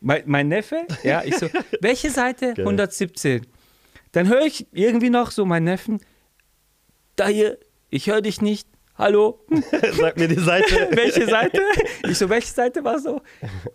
Mein, 0.01 0.23
mein 0.27 0.49
Neffe, 0.49 0.87
ja, 1.03 1.23
ich 1.25 1.37
so, 1.37 1.49
welche 1.81 2.11
Seite? 2.11 2.55
Geil. 2.55 2.67
117. 2.67 3.47
Dann 4.13 4.29
höre 4.29 4.43
ich 4.47 4.67
irgendwie 4.73 5.11
noch 5.11 5.31
so 5.31 5.45
meinen 5.45 5.65
Neffen, 5.65 6.01
da 7.17 7.29
hier, 7.29 7.59
ich 7.91 8.07
höre 8.09 8.23
dich 8.23 8.41
nicht, 8.41 8.67
hallo, 8.97 9.45
Sag 9.93 10.17
mir 10.17 10.27
die 10.29 10.41
Seite. 10.41 10.89
welche 10.93 11.27
Seite? 11.27 11.61
Ich 12.09 12.17
so, 12.19 12.29
welche 12.29 12.49
Seite 12.53 12.83
war 12.83 12.99
so? 12.99 13.21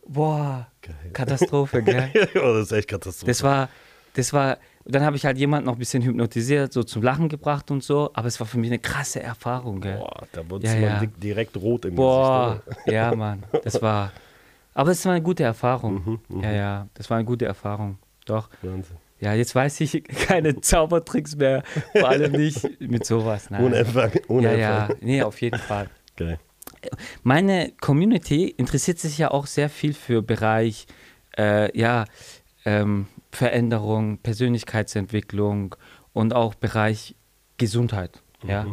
Boah, 0.08 0.68
Geil. 0.82 0.96
Katastrophe, 1.14 1.82
gell? 1.84 2.10
oh, 2.36 2.54
das 2.54 2.64
ist 2.68 2.72
echt 2.72 2.88
Katastrophe. 2.90 3.28
Das 3.32 3.44
war, 3.44 3.70
das 4.14 4.34
war, 4.34 4.58
dann 4.86 5.04
habe 5.04 5.16
ich 5.16 5.26
halt 5.26 5.38
jemanden 5.38 5.68
noch 5.68 5.74
ein 5.74 5.80
bisschen 5.80 6.04
hypnotisiert, 6.04 6.74
so 6.74 6.84
zum 6.84 7.02
Lachen 7.04 7.30
gebracht 7.30 7.70
und 7.72 7.84
so, 7.84 8.10
aber 8.14 8.28
es 8.28 8.40
war 8.40 8.48
für 8.48 8.58
mich 8.58 8.70
eine 8.70 8.80
krasse 8.80 9.22
Erfahrung, 9.22 9.80
gell? 9.80 9.98
Boah, 9.98 10.28
da 10.32 10.50
wurde 10.50 10.66
Ja, 10.68 10.74
man 10.74 10.82
ja. 10.84 11.00
di- 11.02 11.08
direkt 11.08 11.56
rot 11.58 11.86
im 11.86 11.96
Boah, 11.96 12.62
Gesicht. 12.66 12.88
ja, 12.92 13.16
Mann, 13.16 13.44
das 13.64 13.82
war, 13.82 14.12
aber 14.76 14.92
es 14.92 15.04
war 15.06 15.14
eine 15.14 15.24
gute 15.24 15.42
Erfahrung. 15.44 16.20
Mhm, 16.30 16.44
Ja, 16.44 16.52
ja, 16.52 16.88
das 16.94 17.10
war 17.10 17.18
eine 17.18 17.26
gute 17.26 17.46
Erfahrung, 17.46 17.98
doch. 18.26 18.50
Wahnsinn. 18.62 18.98
Ja, 19.20 19.34
jetzt 19.34 19.56
weiß 19.56 19.82
ich 19.82 20.04
keine 20.28 20.62
Zaubertricks 20.62 21.36
mehr, 21.38 21.64
vor 21.94 22.10
allem 22.10 22.34
nicht 22.34 22.62
mit 22.82 23.06
sowas. 23.06 23.50
Nein. 23.50 23.64
Ohne 23.64 23.78
Empfang. 23.78 24.12
Ohne 24.28 24.52
ja, 24.52 24.58
ja, 24.58 24.90
nee, 25.02 25.24
auf 25.24 25.42
jeden 25.42 25.58
Fall. 25.60 25.90
Geil. 26.16 26.38
Meine 27.24 27.72
Community 27.82 28.48
interessiert 28.48 29.00
sich 29.00 29.18
ja 29.18 29.32
auch 29.32 29.48
sehr 29.48 29.70
viel 29.70 29.94
für 29.94 30.22
Bereich, 30.22 30.86
äh, 31.38 31.76
ja, 31.78 32.06
ähm, 32.66 33.08
Veränderung, 33.32 34.20
Persönlichkeitsentwicklung 34.20 35.76
und 36.14 36.34
auch 36.34 36.54
Bereich 36.56 37.16
Gesundheit. 37.58 38.22
Ja. 38.48 38.64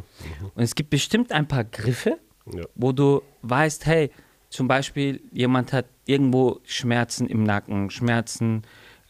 Und 0.55 0.63
es 0.63 0.75
gibt 0.75 0.91
bestimmt 0.91 1.33
ein 1.33 1.49
paar 1.49 1.65
Griffe, 1.65 2.19
Ja. 2.53 2.65
wo 2.75 2.93
du 2.93 3.23
weißt, 3.43 3.87
hey, 3.87 4.11
zum 4.51 4.69
Beispiel 4.69 5.23
jemand 5.33 5.73
hat 5.73 5.87
irgendwo 6.07 6.61
Schmerzen 6.65 7.27
im 7.29 7.45
Nacken, 7.45 7.91
Schmerzen 7.91 8.63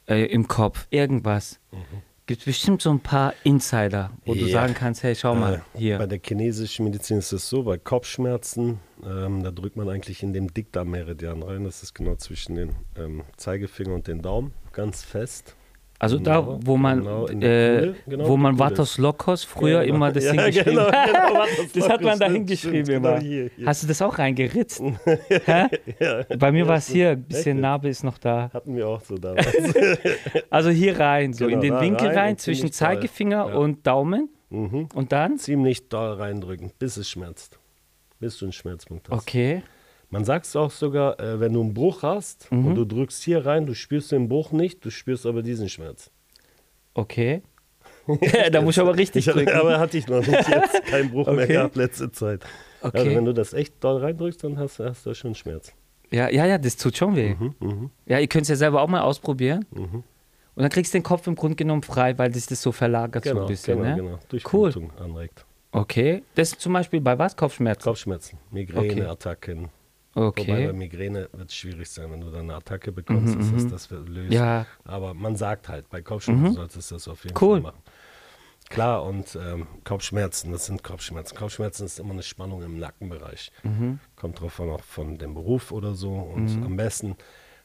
äh, 0.09 0.27
im 0.27 0.49
Kopf, 0.49 0.87
irgendwas. 0.91 1.59
Gibt 2.27 2.45
bestimmt 2.45 2.81
so 2.83 2.91
ein 2.91 3.01
paar 3.01 3.35
Insider, 3.43 4.11
wo 4.25 4.35
du 4.35 4.41
Ja. 4.47 4.53
sagen 4.63 4.75
kannst, 4.75 5.03
hey, 5.03 5.15
schau 5.17 5.35
mal, 5.35 5.63
Äh, 5.75 5.79
hier. 5.79 5.99
Bei 5.99 6.07
der 6.07 6.21
chinesischen 6.25 6.85
Medizin 6.85 7.19
ist 7.19 7.33
es 7.33 7.49
so, 7.49 7.65
bei 7.65 7.79
Kopfschmerzen, 7.79 8.79
ähm, 9.05 9.43
da 9.43 9.51
drückt 9.51 9.77
man 9.77 9.89
eigentlich 9.89 10.23
in 10.23 10.33
dem 10.33 10.53
Dickdarmmeridian 10.55 11.43
rein. 11.43 11.65
Das 11.65 11.83
ist 11.83 11.95
genau 11.95 12.15
zwischen 12.15 12.55
den 12.55 12.71
ähm, 12.97 13.23
Zeigefinger 13.37 13.95
und 13.95 14.07
den 14.07 14.23
Daumen, 14.23 14.53
ganz 14.73 15.03
fest. 15.03 15.57
Also 16.03 16.19
Genau, 16.19 16.57
da, 16.57 16.59
wo 16.67 16.77
man, 16.77 16.99
genau, 16.99 17.29
äh, 17.29 17.95
genau, 18.09 18.29
wo 18.29 18.37
man. 18.37 18.59
Vatos 18.59 18.99
Lokos 18.99 19.45
früher 19.45 19.83
Genau. 19.85 19.95
immer 19.95 20.11
das 20.11 20.25
Ja, 20.25 20.33
hingeschrieben 20.33 20.65
genau, 20.75 20.91
hat. 20.91 21.07
genau, 21.07 21.45
das 21.75 21.89
hat 21.89 22.01
man 22.03 22.19
da 22.19 22.29
hingeschrieben 22.29 22.85
stimmt, 22.85 22.89
immer. 22.89 23.09
genau 23.21 23.23
hier, 23.23 23.51
hier. 23.57 23.67
Hast 23.67 23.85
du 23.85 23.87
das 23.87 24.03
auch 24.03 24.19
reingeritzt? 24.19 24.83
Hä? 25.47 25.67
Bei 26.37 26.51
mir 26.51 26.67
war 26.67 26.79
es 26.79 26.89
hier, 26.89 27.11
ein 27.11 27.23
bisschen? 27.23 27.61
Narbe 27.61 27.89
ist 27.89 28.03
noch 28.03 28.19
da. 28.19 28.51
Hatten 28.53 28.75
wir 28.75 28.89
auch 28.89 29.01
so 29.01 29.17
damals. 29.17 29.47
Also 30.51 30.71
hier 30.71 30.99
rein, 30.99 31.33
so 31.35 31.45
Genau, 31.47 31.55
in 31.59 31.61
den 31.61 31.75
da 31.75 31.81
Winkel 31.81 32.09
rein 32.09 32.17
rein, 32.19 32.39
zwischen. 32.39 32.73
Zeigefinger 32.73 33.49
Ja. 33.51 33.55
und 33.55 33.87
Daumen. 33.87 34.29
mhm. 34.51 34.89
Und 34.95 35.13
dann? 35.13 35.39
Ziemlich 35.39 35.89
doll 35.89 36.15
reindrücken, 36.15 36.73
bis 36.81 36.97
es 36.97 37.09
schmerzt. 37.09 37.61
Bis 38.19 38.39
du 38.39 38.47
einen 38.47 38.53
Schmerzpunkt 38.53 39.09
hast. 39.09 39.23
Okay. 39.23 39.63
Man 40.13 40.25
sagt 40.27 40.45
es 40.45 40.55
auch 40.57 40.71
sogar, 40.71 41.19
äh, 41.19 41.41
wenn 41.41 41.55
du 41.55 41.63
einen 41.63 41.73
Bruch 41.75 42.03
hast 42.03 42.53
Mhm. 42.53 42.67
und 42.67 42.75
du 42.77 42.85
drückst 42.85 43.23
hier 43.25 43.45
rein, 43.47 43.65
du 43.67 43.75
spürst 43.75 44.13
den 44.13 44.29
Bruch 44.29 44.53
nicht, 44.53 44.85
du 44.85 44.91
spürst 44.91 45.25
aber 45.27 45.43
diesen 45.43 45.69
Schmerz. 45.71 46.11
Okay. 46.95 47.43
da 48.53 48.61
muss 48.61 48.77
ich 48.77 48.81
aber 48.81 48.97
richtig 48.97 49.27
Ich 49.27 49.33
drücken. 49.33 49.53
aber 49.53 49.79
hatte 49.81 49.97
ich 49.97 50.07
noch 50.09 50.21
nicht 50.21 50.49
jetzt 50.49 50.85
keinen 50.87 51.11
Bruch 51.11 51.27
mehr 51.29 51.45
Okay. 51.45 51.53
gehabt 51.55 51.77
letzte 51.77 52.13
Zeit. 52.13 52.45
Also 52.83 52.99
Okay. 52.99 53.17
wenn 53.17 53.25
du 53.25 53.33
das 53.33 53.55
echt 53.55 53.83
doll 53.83 53.99
reindrückst, 54.03 54.45
dann 54.45 54.59
hast, 54.59 54.79
hast 54.81 55.07
du 55.07 55.15
schon 55.15 55.35
Schmerz. 55.35 55.73
Ja, 56.11 56.29
ja, 56.29 56.45
ja, 56.45 56.59
das 56.59 56.77
tut 56.77 56.95
schon 56.97 57.17
weh. 57.17 57.35
Mhm, 57.35 57.55
mhm, 57.61 57.91
Ja, 58.05 58.19
ihr 58.19 58.27
könnt 58.29 58.43
es 58.43 58.49
ja 58.51 58.57
selber 58.57 58.83
auch 58.83 58.89
mal 58.89 59.01
ausprobieren. 59.01 59.65
mhm. 59.71 60.03
Und 60.55 60.63
dann 60.63 60.69
kriegst 60.71 60.93
du 60.93 60.99
den 60.99 61.03
Kopf 61.05 61.27
im 61.27 61.35
Grunde 61.37 61.57
genommen 61.57 61.83
frei, 61.83 62.19
weil 62.19 62.31
das 62.31 62.45
das 62.45 62.61
so 62.61 62.71
verlagert 62.73 63.25
so 63.25 63.31
Genau, 63.31 63.43
ein 63.43 63.47
bisschen. 63.49 63.79
genau, 63.79 63.89
ne? 63.89 63.97
genau. 63.97 64.19
Durch 64.29 64.53
Cool. 64.53 64.71
Anregt. 64.99 65.47
Okay. 65.71 66.23
Das 66.35 66.51
ist 66.53 66.61
zum 66.61 66.75
Beispiel 66.75 67.01
bei 67.01 67.19
was? 67.19 67.35
Kopfschmerzen. 67.35 67.83
Kopfschmerzen, 67.85 68.39
Migräne, 68.51 69.09
Attacken. 69.09 69.71
Wobei 70.15 70.31
bei 70.31 70.69
Okay. 70.69 70.73
Migräne 70.73 71.29
wird 71.33 71.49
es 71.49 71.55
schwierig 71.57 71.89
sein, 71.89 72.11
wenn 72.11 72.21
du 72.21 72.31
dann 72.31 72.43
eine 72.43 72.55
Attacke 72.57 72.93
bekommst, 72.93 73.35
Mhm, 73.35 73.41
ist 73.41 73.53
das 73.55 73.63
mhm. 73.65 73.71
das 73.71 73.91
wird 73.91 74.09
lösen. 74.09 74.33
Ja, 74.33 74.67
Aber 74.85 75.15
man 75.15 75.37
sagt 75.37 75.69
halt, 75.69 75.89
bei 75.89 76.03
Kopfschmerzen 76.03 76.45
Mhm. 76.51 76.53
solltest 76.55 76.91
du 76.91 76.95
das 76.97 77.09
auf 77.09 77.25
jeden 77.25 77.37
Cool. 77.43 77.63
Fall 77.63 77.73
machen. 77.73 77.83
Klar, 78.69 79.05
und 79.05 79.37
ähm, 79.37 79.67
Kopfschmerzen, 79.85 80.51
das 80.53 80.67
sind 80.67 80.83
Kopfschmerzen. 80.83 81.37
Kopfschmerzen 81.37 81.85
ist 81.85 81.99
immer 81.99 82.13
eine 82.13 82.23
Spannung 82.23 82.63
im 82.63 82.79
Nackenbereich. 82.79 83.53
Mhm. 83.65 83.99
Kommt 84.17 84.41
drauf 84.41 84.61
an, 84.61 84.71
auch 84.71 84.83
von 84.83 85.19
dem 85.19 85.35
Beruf 85.35 85.73
oder 85.73 85.95
so. 85.95 86.11
Und 86.15 86.49
am 86.65 86.77
besten 86.77 87.17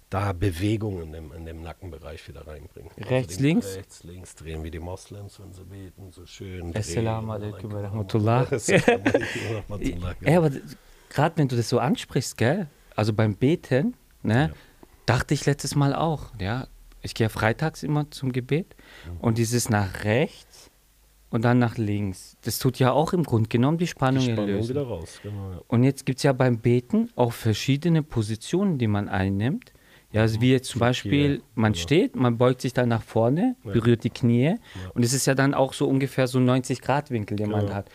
da 0.10 0.32
Bewegung 0.34 1.02
in 1.02 1.12
dem, 1.14 1.32
in 1.34 1.46
dem 1.46 1.62
Nackenbereich 1.62 2.28
wieder 2.30 2.48
reinbringen. 2.48 2.92
Rechts, 2.98 3.36
den 3.38 3.46
links? 3.46 3.76
Rechts, 3.76 4.04
links 4.04 4.36
drehen, 4.36 4.64
wie 4.64 4.72
die 4.72 4.80
Moslems, 4.80 5.40
wenn 5.40 5.54
sie 5.54 5.64
beten, 5.66 6.12
so 6.12 6.26
schön. 6.26 6.76
Assalamu 6.76 7.32
alaikum 7.34 7.72
wa 7.74 7.82
rahmatullah. 7.82 8.42
Rahmatullah, 8.50 10.14
genau. 10.20 10.32
Ja, 10.32 10.38
aber 10.38 10.52
gerade 11.10 11.38
wenn 11.38 11.48
du 11.48 11.56
das 11.56 11.70
so 11.70 11.80
ansprichst, 11.80 12.38
gell? 12.38 12.68
Also 12.96 13.14
beim 13.14 13.36
Beten, 13.36 13.96
ne? 14.24 14.50
Ja. 14.50 14.56
Dachte 15.06 15.34
ich 15.34 15.46
letztes 15.46 15.76
Mal 15.76 15.94
auch, 15.96 16.26
ja. 16.40 16.68
Ich 17.02 17.14
gehe 17.14 17.26
ja 17.26 17.30
freitags 17.30 17.84
immer 17.84 18.10
zum 18.12 18.32
Gebet 18.34 18.76
Mhm. 19.06 19.18
und 19.22 19.38
dieses 19.38 19.70
nach 19.70 20.04
rechts 20.04 20.70
und 21.30 21.46
dann 21.46 21.60
nach 21.60 21.78
links. 21.78 22.36
Das 22.44 22.60
tut 22.60 22.80
ja 22.80 22.92
auch 22.92 23.14
im 23.14 23.24
Grunde 23.24 23.48
genommen 23.50 23.78
die 23.78 23.88
Spannung, 23.88 24.26
Die 24.26 24.32
Spannung 24.32 24.48
lösen. 24.50 24.70
wieder 24.70 24.84
raus. 24.84 25.20
Genau, 25.24 25.52
ja. 25.52 25.62
Und 25.68 25.84
jetzt 25.84 26.06
gibt 26.06 26.20
es 26.20 26.24
ja 26.24 26.34
beim 26.34 26.58
Beten 26.60 27.10
auch 27.16 27.32
verschiedene 27.34 28.02
Positionen, 28.04 28.78
die 28.78 28.88
man 28.88 29.08
einnimmt. 29.08 29.72
Ja, 30.12 30.22
also 30.22 30.40
wie 30.42 30.52
jetzt 30.52 30.70
zum 30.70 30.80
Beispiel, 30.80 31.42
man 31.54 31.74
genau. 31.74 31.84
steht, 31.84 32.16
man 32.16 32.38
beugt 32.38 32.62
sich 32.62 32.74
dann 32.74 32.90
nach 32.90 33.04
vorne, 33.04 33.56
Ja. 33.66 33.72
berührt 33.74 34.04
die 34.06 34.10
Knie 34.10 34.56
und 34.94 35.04
es 35.04 35.14
ist 35.14 35.28
ja 35.28 35.36
dann 35.36 35.54
auch 35.54 35.74
so 35.74 35.88
ungefähr 35.88 36.28
so 36.28 36.40
ein 36.40 36.46
90-Grad-Winkel, 36.46 37.36
den 37.38 37.50
man 37.52 37.62
Genau, 37.66 37.74
hat. 37.74 37.90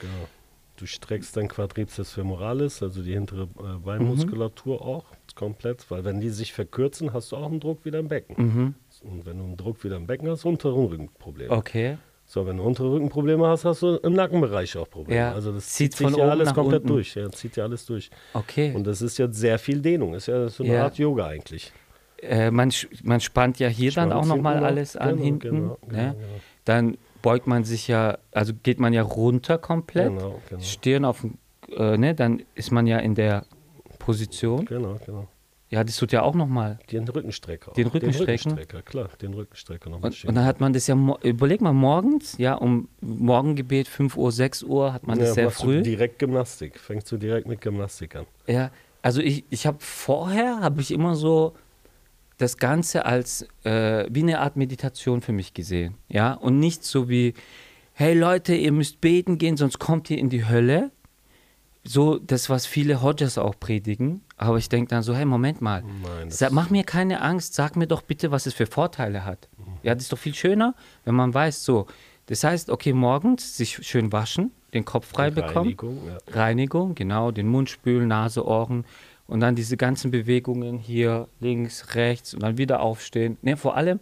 Du 0.83 0.89
streckst 0.89 1.37
dein 1.37 1.47
Quadriceps 1.47 2.15
femoralis, 2.15 2.83
also 2.83 3.03
die 3.05 3.13
hintere 3.13 3.43
äh, 3.43 3.79
Beinmuskulatur 3.85 4.79
Mhm. 4.81 4.83
auch 4.83 5.05
komplett, 5.37 5.89
weil 5.93 6.05
wenn 6.05 6.21
die 6.21 6.29
sich 6.31 6.53
verkürzen, 6.53 7.13
hast 7.13 7.31
du 7.31 7.37
auch 7.37 7.47
einen 7.47 7.61
Druck 7.61 7.85
wieder 7.85 8.01
im 8.01 8.09
Becken. 8.09 8.35
Mhm. 8.37 8.75
Und 9.09 9.25
wenn 9.25 9.39
du 9.39 9.45
einen 9.45 9.57
Druck 9.57 9.85
wieder 9.85 9.95
im 9.97 10.09
Becken 10.09 10.29
hast, 10.29 10.45
unteren 10.45 10.87
Rückenprobleme. 10.87 11.53
Okay. 11.53 11.99
So, 12.27 12.45
wenn 12.49 12.57
du 12.57 12.65
untere 12.65 12.91
Rückenprobleme 12.91 13.47
hast, 13.47 13.65
hast 13.65 13.83
du 13.83 13.95
im 13.99 14.15
Nackenbereich 14.15 14.77
auch 14.77 14.91
Probleme. 14.91 15.21
Ja, 15.21 15.33
Also 15.33 15.53
das 15.53 15.69
zieht 15.69 15.95
zieht 15.95 16.09
sich 16.09 16.17
ja 16.19 16.27
alles 16.29 16.53
komplett 16.53 16.83
unten. 16.83 16.95
durch. 16.95 17.15
Ja, 17.15 17.31
zieht 17.31 17.55
ja 17.57 17.63
alles 17.63 17.87
durch. 17.87 18.11
Okay. 18.35 18.73
Und 18.75 18.85
das 18.85 19.03
ist 19.03 19.19
jetzt 19.19 19.37
sehr 19.39 19.61
viel 19.61 19.81
Dehnung. 19.81 20.15
Ist 20.15 20.27
ja 20.27 20.49
so 20.49 20.65
eine 20.65 20.75
Ja. 20.75 20.83
Art 20.83 20.99
Yoga 20.99 21.29
eigentlich. 21.29 21.71
Äh, 22.21 22.51
man, 22.51 22.73
man 23.05 23.21
spannt 23.21 23.61
ja 23.61 23.69
hier 23.69 23.93
dann 23.93 24.09
Spannt 24.11 24.21
auch 24.25 24.27
nochmal 24.27 24.65
alles 24.65 24.97
an 24.97 25.11
Genau, 25.11 25.23
hinten. 25.23 25.41
genau, 25.57 25.79
genau, 25.87 25.97
ne? 26.03 26.15
genau. 26.19 26.29
Dann 26.65 26.99
beugt 27.23 27.47
man 27.47 27.65
sich 27.65 27.89
ja, 27.89 28.19
also 28.33 28.53
geht 28.63 28.79
man 28.81 28.93
ja 28.93 29.03
runter 29.03 29.59
komplett. 29.59 30.09
Genau, 30.09 30.41
genau. 30.49 30.63
Stirn 30.63 31.05
auf, 31.05 31.21
dem- 31.23 31.39
äh, 31.77 31.97
ne? 31.97 32.15
Dann 32.15 32.43
ist 32.55 32.71
man 32.73 32.87
ja 32.87 32.99
in 32.99 33.15
der 33.15 33.47
Position. 33.99 34.65
Genau, 34.67 34.99
genau. 35.07 35.29
Ja, 35.71 35.83
das 35.85 35.97
tut 35.97 36.13
ja 36.13 36.21
auch 36.21 36.35
nochmal. 36.35 36.79
Den 36.91 37.09
Rückenstrecker. 37.09 37.71
auch. 37.71 37.75
Den 37.75 37.87
Rückenstrecken? 37.87 38.51
Den 38.51 38.59
Rückenstrecker, 38.59 38.83
klar. 38.83 39.09
Den 39.23 39.33
Rückenstrecker 39.33 39.89
nochmal 39.89 40.11
Und, 40.11 40.25
und 40.27 40.35
dann 40.35 40.45
hat 40.45 40.61
man 40.61 40.75
das 40.75 40.87
ja, 40.87 40.95
überleg 41.23 41.63
mal, 41.63 41.73
morgens, 41.73 42.37
ja, 42.37 42.55
um 42.55 42.89
Morgengebet, 43.01 43.89
5 43.89 44.19
Uhr, 44.19 44.33
6 44.33 44.65
Uhr, 44.65 44.93
hat 44.93 45.07
man 45.07 45.19
das 45.19 45.33
sehr 45.33 45.47
machst 45.47 45.63
du 45.63 45.67
früh. 45.67 45.83
direkt 45.83 46.19
Gymnastik. 46.19 46.79
Fängst 46.79 47.11
du 47.11 47.17
direkt 47.17 47.49
mit 47.49 47.63
Gymnastik 47.63 48.17
an. 48.17 48.27
Ja, 48.47 48.71
also 49.01 49.23
ich, 49.23 49.45
ich 49.49 49.67
habe 49.67 49.79
vorher, 49.81 50.61
habe 50.61 50.83
ich 50.83 50.91
immer 50.91 51.15
so 51.15 51.55
das 52.43 52.57
Ganze 52.57 53.07
als 53.07 53.47
äh, 53.65 54.07
wie 54.11 54.23
eine 54.23 54.41
Art 54.41 54.57
Meditation 54.57 55.21
für 55.23 55.33
mich 55.33 55.55
gesehen. 55.55 55.95
Ja, 56.09 56.33
und 56.35 56.59
nicht 56.59 56.85
so 56.85 57.09
wie, 57.09 57.35
hey 57.93 58.15
Leute, 58.15 58.55
ihr 58.55 58.73
müsst 58.73 59.01
beten 59.01 59.39
gehen, 59.39 59.57
sonst 59.57 59.79
kommt 59.79 60.11
ihr 60.11 60.19
in 60.19 60.29
die 60.29 60.47
Hölle. 60.47 60.91
So 61.85 62.19
das, 62.19 62.49
was 62.49 62.67
viele 62.67 63.03
Hodges 63.03 63.39
auch 63.39 63.59
predigen. 63.59 64.23
Aber 64.37 64.57
ich 64.59 64.69
denke 64.69 64.89
dann 64.91 65.03
so, 65.03 65.15
hey, 65.15 65.25
Moment 65.25 65.61
mal. 65.61 65.83
Nein, 65.83 66.31
Sag, 66.31 66.53
mach 66.53 66.71
mir 66.71 66.85
keine 66.85 67.21
Angst, 67.23 67.55
sag 67.55 67.77
mir 67.77 67.89
doch 67.89 68.03
bitte, 68.03 68.31
was 68.31 68.47
es 68.47 68.55
für 68.55 68.67
Vorteile 68.67 69.25
hat. 69.25 69.49
Ja, 69.83 69.95
das 69.95 70.05
ist 70.05 70.13
doch 70.13 70.19
viel 70.19 70.35
schöner, 70.35 70.75
wenn 71.05 71.15
man 71.15 71.35
weiß, 71.35 71.65
so. 71.65 71.87
Das 72.27 72.45
heißt, 72.45 72.71
okay, 72.71 72.93
morgens 72.93 73.57
sich 73.57 73.85
schön 73.85 74.13
waschen, 74.13 74.53
den 74.75 74.85
Kopf 74.85 75.09
frei 75.09 75.31
bekommen. 75.31 75.77
Reinigung, 75.77 75.99
ja. 76.07 76.19
Reinigung, 76.29 76.95
genau, 76.95 77.33
den 77.33 77.49
Mund 77.49 77.69
spülen, 77.69 78.09
Nase, 78.09 78.47
Ohren 78.47 78.85
und 79.27 79.41
dann 79.41 79.55
diese 79.57 79.77
ganzen 79.77 80.11
Bewegungen 80.11 80.79
hier 80.79 81.29
links, 81.41 81.95
rechts 81.95 82.35
und 82.35 82.43
dann 82.43 82.59
wieder 82.59 82.81
aufstehen. 82.81 83.39
Ne, 83.43 83.57
vor 83.57 83.77
allem, 83.77 84.01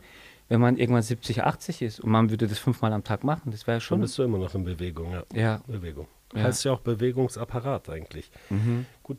wenn 0.48 0.60
man 0.60 0.76
irgendwann 0.76 1.02
70, 1.02 1.44
80 1.44 1.82
ist 1.82 2.00
und 2.00 2.10
man 2.10 2.30
würde 2.30 2.48
das 2.48 2.58
fünfmal 2.58 2.92
am 2.92 3.04
Tag 3.04 3.22
machen, 3.24 3.50
das 3.52 3.66
wäre 3.66 3.76
Dann 3.76 3.80
schon. 3.80 4.00
bist 4.00 4.18
du 4.18 4.22
immer 4.24 4.38
noch 4.38 4.54
in 4.54 4.64
Bewegung, 4.64 5.12
ja. 5.12 5.22
Ja, 5.32 5.60
Bewegung. 5.66 6.08
Ja. 6.34 6.44
Heißt 6.44 6.64
ja 6.64 6.72
auch 6.72 6.80
Bewegungsapparat 6.80 7.88
eigentlich. 7.90 8.30
mhm. 8.50 8.86
Gut, 9.02 9.18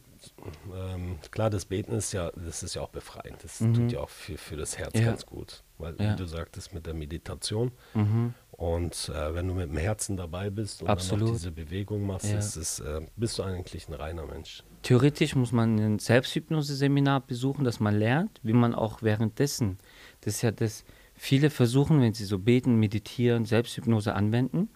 ähm, 0.74 1.18
klar, 1.32 1.50
das 1.50 1.66
Beten 1.66 1.94
ist 1.94 2.14
ja, 2.14 2.32
das 2.32 2.64
ist 2.64 2.76
ja 2.76 2.82
auch 2.82 2.90
befreiend. 2.90 3.44
Das 3.44 3.60
Mhm. 3.60 3.74
tut 3.74 3.92
ja 3.92 4.00
auch 4.00 4.10
für, 4.10 4.38
für 4.38 4.56
das 4.56 4.78
Herz 4.78 4.98
Ja. 4.98 5.06
ganz 5.06 5.26
gut. 5.26 5.64
Weil, 5.78 5.96
Ja. 6.00 6.14
wie 6.14 6.16
du 6.18 6.26
sagtest, 6.26 6.74
mit 6.74 6.86
der 6.86 6.94
Meditation 6.94 7.72
Mhm. 7.94 8.34
und 8.52 9.10
äh, 9.14 9.34
wenn 9.34 9.48
du 9.48 9.54
mit 9.54 9.70
dem 9.70 9.78
Herzen 9.78 10.16
dabei 10.18 10.50
bist 10.50 10.82
und 10.82 10.88
dann 10.88 10.98
Absolut. 10.98 11.28
noch 11.30 11.34
diese 11.34 11.52
Bewegung 11.52 12.06
machst, 12.06 12.32
ist 12.32 12.56
es, 12.56 12.80
äh, 12.80 13.02
bist 13.16 13.40
du 13.40 13.44
eigentlich 13.44 13.88
ein 13.90 13.94
reiner 13.94 14.26
Mensch. 14.26 14.64
Theoretisch 14.84 15.36
muss 15.36 15.52
man 15.52 15.78
ein 15.78 16.00
Selbsthypnose-Seminar 16.00 17.22
besuchen, 17.22 17.64
dass 17.64 17.80
man 17.80 17.98
lernt, 17.98 18.40
wie 18.44 18.54
man 18.54 18.74
auch 18.74 19.02
währenddessen, 19.02 19.78
das 20.22 20.36
ist 20.36 20.42
ja 20.42 20.52
das, 20.52 20.84
viele 21.14 21.50
versuchen, 21.50 22.02
wenn 22.02 22.14
sie 22.14 22.26
so 22.26 22.40
beten, 22.40 22.76
meditieren, 22.76 23.46
Selbsthypnose 23.46 24.16
anwenden, 24.16 24.70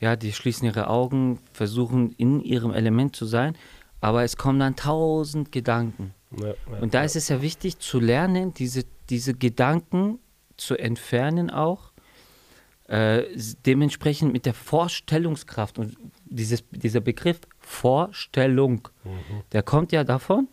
ja, 0.00 0.16
die 0.16 0.32
schließen 0.32 0.66
ihre 0.66 0.88
Augen, 0.88 1.38
versuchen 1.52 2.12
in 2.12 2.40
ihrem 2.40 2.72
Element 2.72 3.14
zu 3.14 3.26
sein, 3.26 3.56
aber 4.00 4.24
es 4.24 4.36
kommen 4.36 4.58
dann 4.58 4.76
tausend 4.76 5.52
Gedanken. 5.52 6.14
Ja, 6.38 6.48
ja, 6.48 6.54
Und 6.80 6.94
da 6.94 7.00
ja. 7.00 7.04
ist 7.04 7.16
es 7.16 7.28
ja 7.28 7.42
wichtig 7.42 7.78
zu 7.78 8.00
lernen, 8.00 8.54
diese, 8.54 8.84
diese 9.10 9.34
Gedanken 9.34 10.18
zu 10.56 10.76
entfernen 10.76 11.50
auch, 11.50 11.92
äh, 12.88 13.24
dementsprechend 13.66 14.32
mit 14.32 14.46
der 14.46 14.54
Vorstellungskraft 14.54 15.78
und 15.78 15.96
dieses, 16.24 16.64
dieser 16.70 17.00
Begriff 17.00 17.40
Vorstellung, 17.70 18.88
Mhm. 19.04 19.42
der 19.52 19.62
kommt 19.62 19.92
ja 19.92 20.04
davon, 20.04 20.48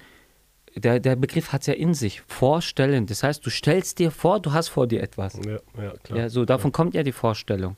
der, 0.76 1.00
der 1.00 1.16
Begriff 1.16 1.52
hat 1.54 1.62
es 1.62 1.68
ja 1.68 1.74
in 1.74 1.94
sich, 1.96 2.22
vorstellen. 2.22 3.08
Das 3.08 3.24
heißt, 3.24 3.44
du 3.46 3.50
stellst 3.50 3.98
dir 3.98 4.12
vor, 4.12 4.40
du 4.40 4.54
hast 4.54 4.68
vor 4.70 4.86
dir 4.88 5.02
etwas. 5.02 5.34
Ja, 5.44 5.60
ja, 5.82 5.94
klar. 6.04 6.20
Ja, 6.20 6.30
so 6.30 6.46
davon 6.46 6.72
kommt 6.72 6.94
ja 6.94 7.02
die 7.02 7.12
Vorstellung. 7.12 7.76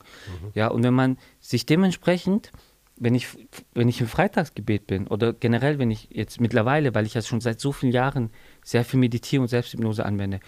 Ja, 0.54 0.68
und 0.68 0.82
wenn 0.82 0.92
man 0.94 1.16
sich 1.40 1.64
dementsprechend, 1.64 2.50
wenn 2.96 3.14
ich, 3.14 3.28
wenn 3.72 3.88
ich 3.88 4.02
im 4.02 4.06
Freitagsgebet 4.06 4.86
bin 4.86 5.06
oder 5.06 5.32
generell, 5.32 5.78
wenn 5.78 5.90
ich 5.90 6.08
jetzt 6.10 6.40
mittlerweile, 6.42 6.94
weil 6.94 7.06
ich 7.06 7.14
ja 7.14 7.22
schon 7.22 7.40
seit 7.40 7.58
so 7.58 7.72
vielen 7.72 7.92
Jahren 7.92 8.30
sehr 8.62 8.84
viel 8.84 9.00
meditiere 9.00 9.40
und 9.40 9.48
Selbsthypnose 9.48 10.04
anwende, 10.04 10.40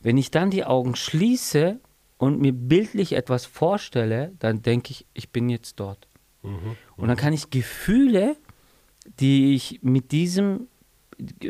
wenn 0.00 0.16
ich 0.16 0.30
dann 0.30 0.50
die 0.50 0.64
Augen 0.64 0.96
schließe 0.96 1.78
und 2.16 2.40
mir 2.40 2.52
bildlich 2.54 3.12
etwas 3.12 3.44
vorstelle, 3.44 4.32
dann 4.38 4.62
denke 4.62 4.92
ich, 4.92 5.04
ich 5.12 5.28
bin 5.30 5.50
jetzt 5.50 5.78
dort. 5.78 6.07
Mhm. 6.48 6.76
Und 6.96 7.08
dann 7.08 7.16
kann 7.16 7.32
ich 7.32 7.50
Gefühle, 7.50 8.36
die 9.20 9.54
ich 9.54 9.80
mit 9.82 10.12
diesem 10.12 10.68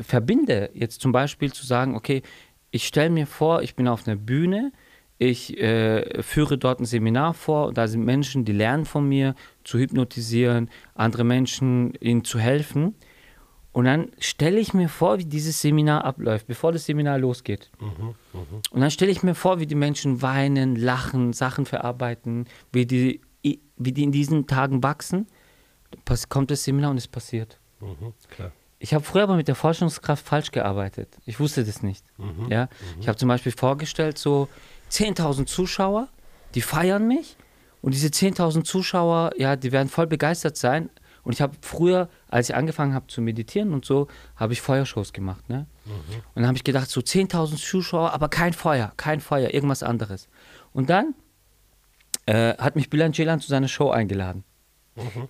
verbinde, 0.00 0.70
jetzt 0.74 1.00
zum 1.00 1.12
Beispiel 1.12 1.52
zu 1.52 1.66
sagen, 1.66 1.94
okay, 1.94 2.22
ich 2.70 2.86
stelle 2.86 3.10
mir 3.10 3.26
vor, 3.26 3.62
ich 3.62 3.74
bin 3.74 3.88
auf 3.88 4.06
einer 4.06 4.16
Bühne, 4.16 4.72
ich 5.18 5.58
äh, 5.58 6.22
führe 6.22 6.58
dort 6.58 6.80
ein 6.80 6.84
Seminar 6.84 7.34
vor 7.34 7.66
und 7.66 7.78
da 7.78 7.88
sind 7.88 8.04
Menschen, 8.04 8.44
die 8.44 8.52
lernen 8.52 8.84
von 8.84 9.08
mir 9.08 9.34
zu 9.64 9.78
hypnotisieren, 9.78 10.70
andere 10.94 11.24
Menschen 11.24 11.94
ihnen 12.00 12.24
zu 12.24 12.38
helfen. 12.38 12.94
Und 13.72 13.84
dann 13.84 14.10
stelle 14.18 14.58
ich 14.58 14.74
mir 14.74 14.88
vor, 14.88 15.18
wie 15.18 15.24
dieses 15.24 15.60
Seminar 15.60 16.04
abläuft, 16.04 16.46
bevor 16.46 16.72
das 16.72 16.86
Seminar 16.86 17.18
losgeht. 17.18 17.70
Mhm. 17.80 18.14
Und 18.70 18.80
dann 18.80 18.90
stelle 18.90 19.10
ich 19.10 19.22
mir 19.22 19.34
vor, 19.34 19.60
wie 19.60 19.66
die 19.66 19.74
Menschen 19.74 20.22
weinen, 20.22 20.76
lachen, 20.76 21.32
Sachen 21.32 21.66
verarbeiten, 21.66 22.46
wie 22.72 22.86
die, 22.86 23.20
wie 23.42 23.92
die 23.92 24.02
in 24.02 24.12
diesen 24.12 24.46
Tagen 24.46 24.82
wachsen. 24.82 25.26
Kommt 26.28 26.50
das 26.50 26.64
Seminar 26.64 26.90
und 26.90 26.98
es 26.98 27.08
passiert. 27.08 27.58
Mhm. 27.80 28.12
Klar. 28.30 28.52
Ich 28.80 28.94
habe 28.94 29.04
früher 29.04 29.24
aber 29.24 29.36
mit 29.36 29.48
der 29.48 29.54
Forschungskraft 29.54 30.24
falsch 30.24 30.50
gearbeitet. 30.50 31.18
Ich 31.26 31.40
wusste 31.40 31.64
das 31.64 31.82
nicht. 31.82 32.04
Mhm. 32.16 32.50
Ja? 32.50 32.68
Ich 33.00 33.08
habe 33.08 33.18
zum 33.18 33.28
Beispiel 33.28 33.52
vorgestellt, 33.52 34.18
so 34.18 34.48
10.000 34.90 35.46
Zuschauer, 35.46 36.08
die 36.54 36.60
feiern 36.60 37.08
mich 37.08 37.36
und 37.82 37.94
diese 37.94 38.08
10.000 38.08 38.64
Zuschauer, 38.64 39.32
ja, 39.36 39.56
die 39.56 39.72
werden 39.72 39.88
voll 39.88 40.06
begeistert 40.06 40.56
sein. 40.56 40.90
Und 41.24 41.32
ich 41.32 41.40
habe 41.42 41.56
früher, 41.60 42.08
als 42.28 42.48
ich 42.48 42.54
angefangen 42.54 42.94
habe 42.94 43.06
zu 43.08 43.20
meditieren 43.20 43.74
und 43.74 43.84
so, 43.84 44.06
habe 44.36 44.52
ich 44.52 44.62
Feuershows 44.62 45.12
gemacht. 45.12 45.48
Ne? 45.48 45.66
Und 45.84 46.22
dann 46.36 46.46
habe 46.46 46.56
ich 46.56 46.64
gedacht, 46.64 46.88
so 46.88 47.00
10.000 47.00 47.56
Zuschauer, 47.56 48.12
aber 48.12 48.28
kein 48.28 48.52
Feuer, 48.52 48.92
kein 48.96 49.20
Feuer, 49.20 49.52
irgendwas 49.52 49.82
anderes. 49.82 50.28
Und 50.72 50.88
dann 50.88 51.14
äh, 52.28 52.58
hat 52.58 52.76
mich 52.76 52.90
Bülent 52.90 53.16
Ceylan 53.16 53.40
zu 53.40 53.48
seiner 53.48 53.68
Show 53.68 53.90
eingeladen. 53.90 54.44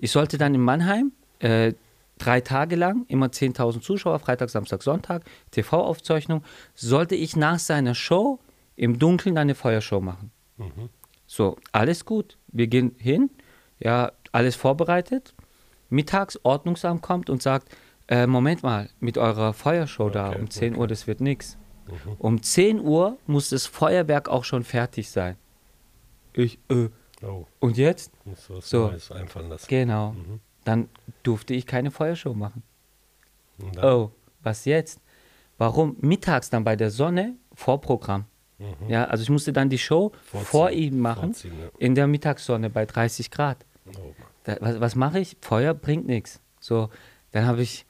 Ich 0.00 0.10
sollte 0.10 0.38
dann 0.38 0.54
in 0.54 0.62
Mannheim 0.62 1.12
äh, 1.40 1.74
drei 2.16 2.40
Tage 2.40 2.74
lang, 2.74 3.04
immer 3.06 3.26
10.000 3.26 3.82
Zuschauer, 3.82 4.18
Freitag, 4.18 4.50
Samstag, 4.50 4.82
Sonntag, 4.82 5.22
TV-Aufzeichnung, 5.50 6.42
sollte 6.74 7.14
ich 7.14 7.36
nach 7.36 7.58
seiner 7.58 7.94
Show 7.94 8.40
im 8.76 8.98
Dunkeln 8.98 9.38
eine 9.38 9.54
Feuershow 9.54 10.00
machen. 10.00 10.32
Mhm. 10.56 10.88
So, 11.26 11.58
alles 11.70 12.04
gut. 12.04 12.38
Wir 12.48 12.66
gehen 12.66 12.96
hin, 12.98 13.30
ja, 13.78 14.10
alles 14.32 14.56
vorbereitet. 14.56 15.34
Mittags 15.90 16.40
Ordnungsamt 16.42 17.02
kommt 17.02 17.30
und 17.30 17.42
sagt, 17.42 17.68
äh, 18.08 18.26
Moment 18.26 18.62
mal, 18.62 18.88
mit 18.98 19.18
eurer 19.18 19.52
Feuershow 19.52 20.08
da 20.08 20.30
Okay, 20.30 20.40
um 20.40 20.50
10 20.50 20.72
Uhr, 20.72 20.78
okay. 20.80 20.88
das 20.88 21.06
wird 21.06 21.20
nichts. 21.20 21.58
Mhm. 21.86 22.12
Um 22.18 22.42
10 22.42 22.80
Uhr 22.80 23.18
muss 23.26 23.50
das 23.50 23.66
Feuerwerk 23.66 24.28
auch 24.28 24.44
schon 24.44 24.64
fertig 24.64 25.10
sein. 25.10 25.36
Ich, 26.38 26.58
äh, 26.70 26.88
Oh, 27.20 27.46
und 27.58 27.76
jetzt? 27.76 28.12
was 28.24 28.70
So. 28.70 28.86
Neues 28.86 29.10
einfallen 29.10 29.48
lassen. 29.48 29.66
Genau. 29.68 30.12
Mhm. 30.12 30.40
Dann 30.64 30.88
durfte 31.24 31.52
ich 31.54 31.66
keine 31.66 31.90
Feuershow 31.90 32.32
machen. 32.32 32.62
Oh, 33.82 34.10
was 34.42 34.64
jetzt? 34.64 35.00
Warum? 35.56 35.96
Mittags 36.00 36.48
dann 36.48 36.62
bei 36.62 36.76
der 36.76 36.90
Sonne 36.90 37.34
Vorprogramm. 37.54 38.26
Mhm. 38.58 38.88
Ja, 38.88 39.04
also 39.06 39.22
ich 39.22 39.30
musste 39.30 39.52
dann 39.52 39.68
die 39.68 39.78
Show 39.78 40.12
Vorziehen. 40.22 40.46
vor 40.46 40.70
ihm 40.70 41.00
machen, 41.00 41.34
Vorziehen, 41.34 41.58
ja. 41.60 41.68
in 41.78 41.96
der 41.96 42.06
Mittagssonne 42.06 42.70
bei 42.70 42.86
30 42.86 43.32
Grad. 43.32 43.64
Oh. 43.86 44.14
Da, 44.44 44.56
was 44.60 44.80
was 44.80 44.94
mache 44.94 45.18
ich? 45.18 45.36
Feuer 45.40 45.74
bringt 45.74 46.06
nichts. 46.06 46.40
So, 46.60 46.88
dann 47.32 47.46
habe 47.46 47.62
ich, 47.62 47.84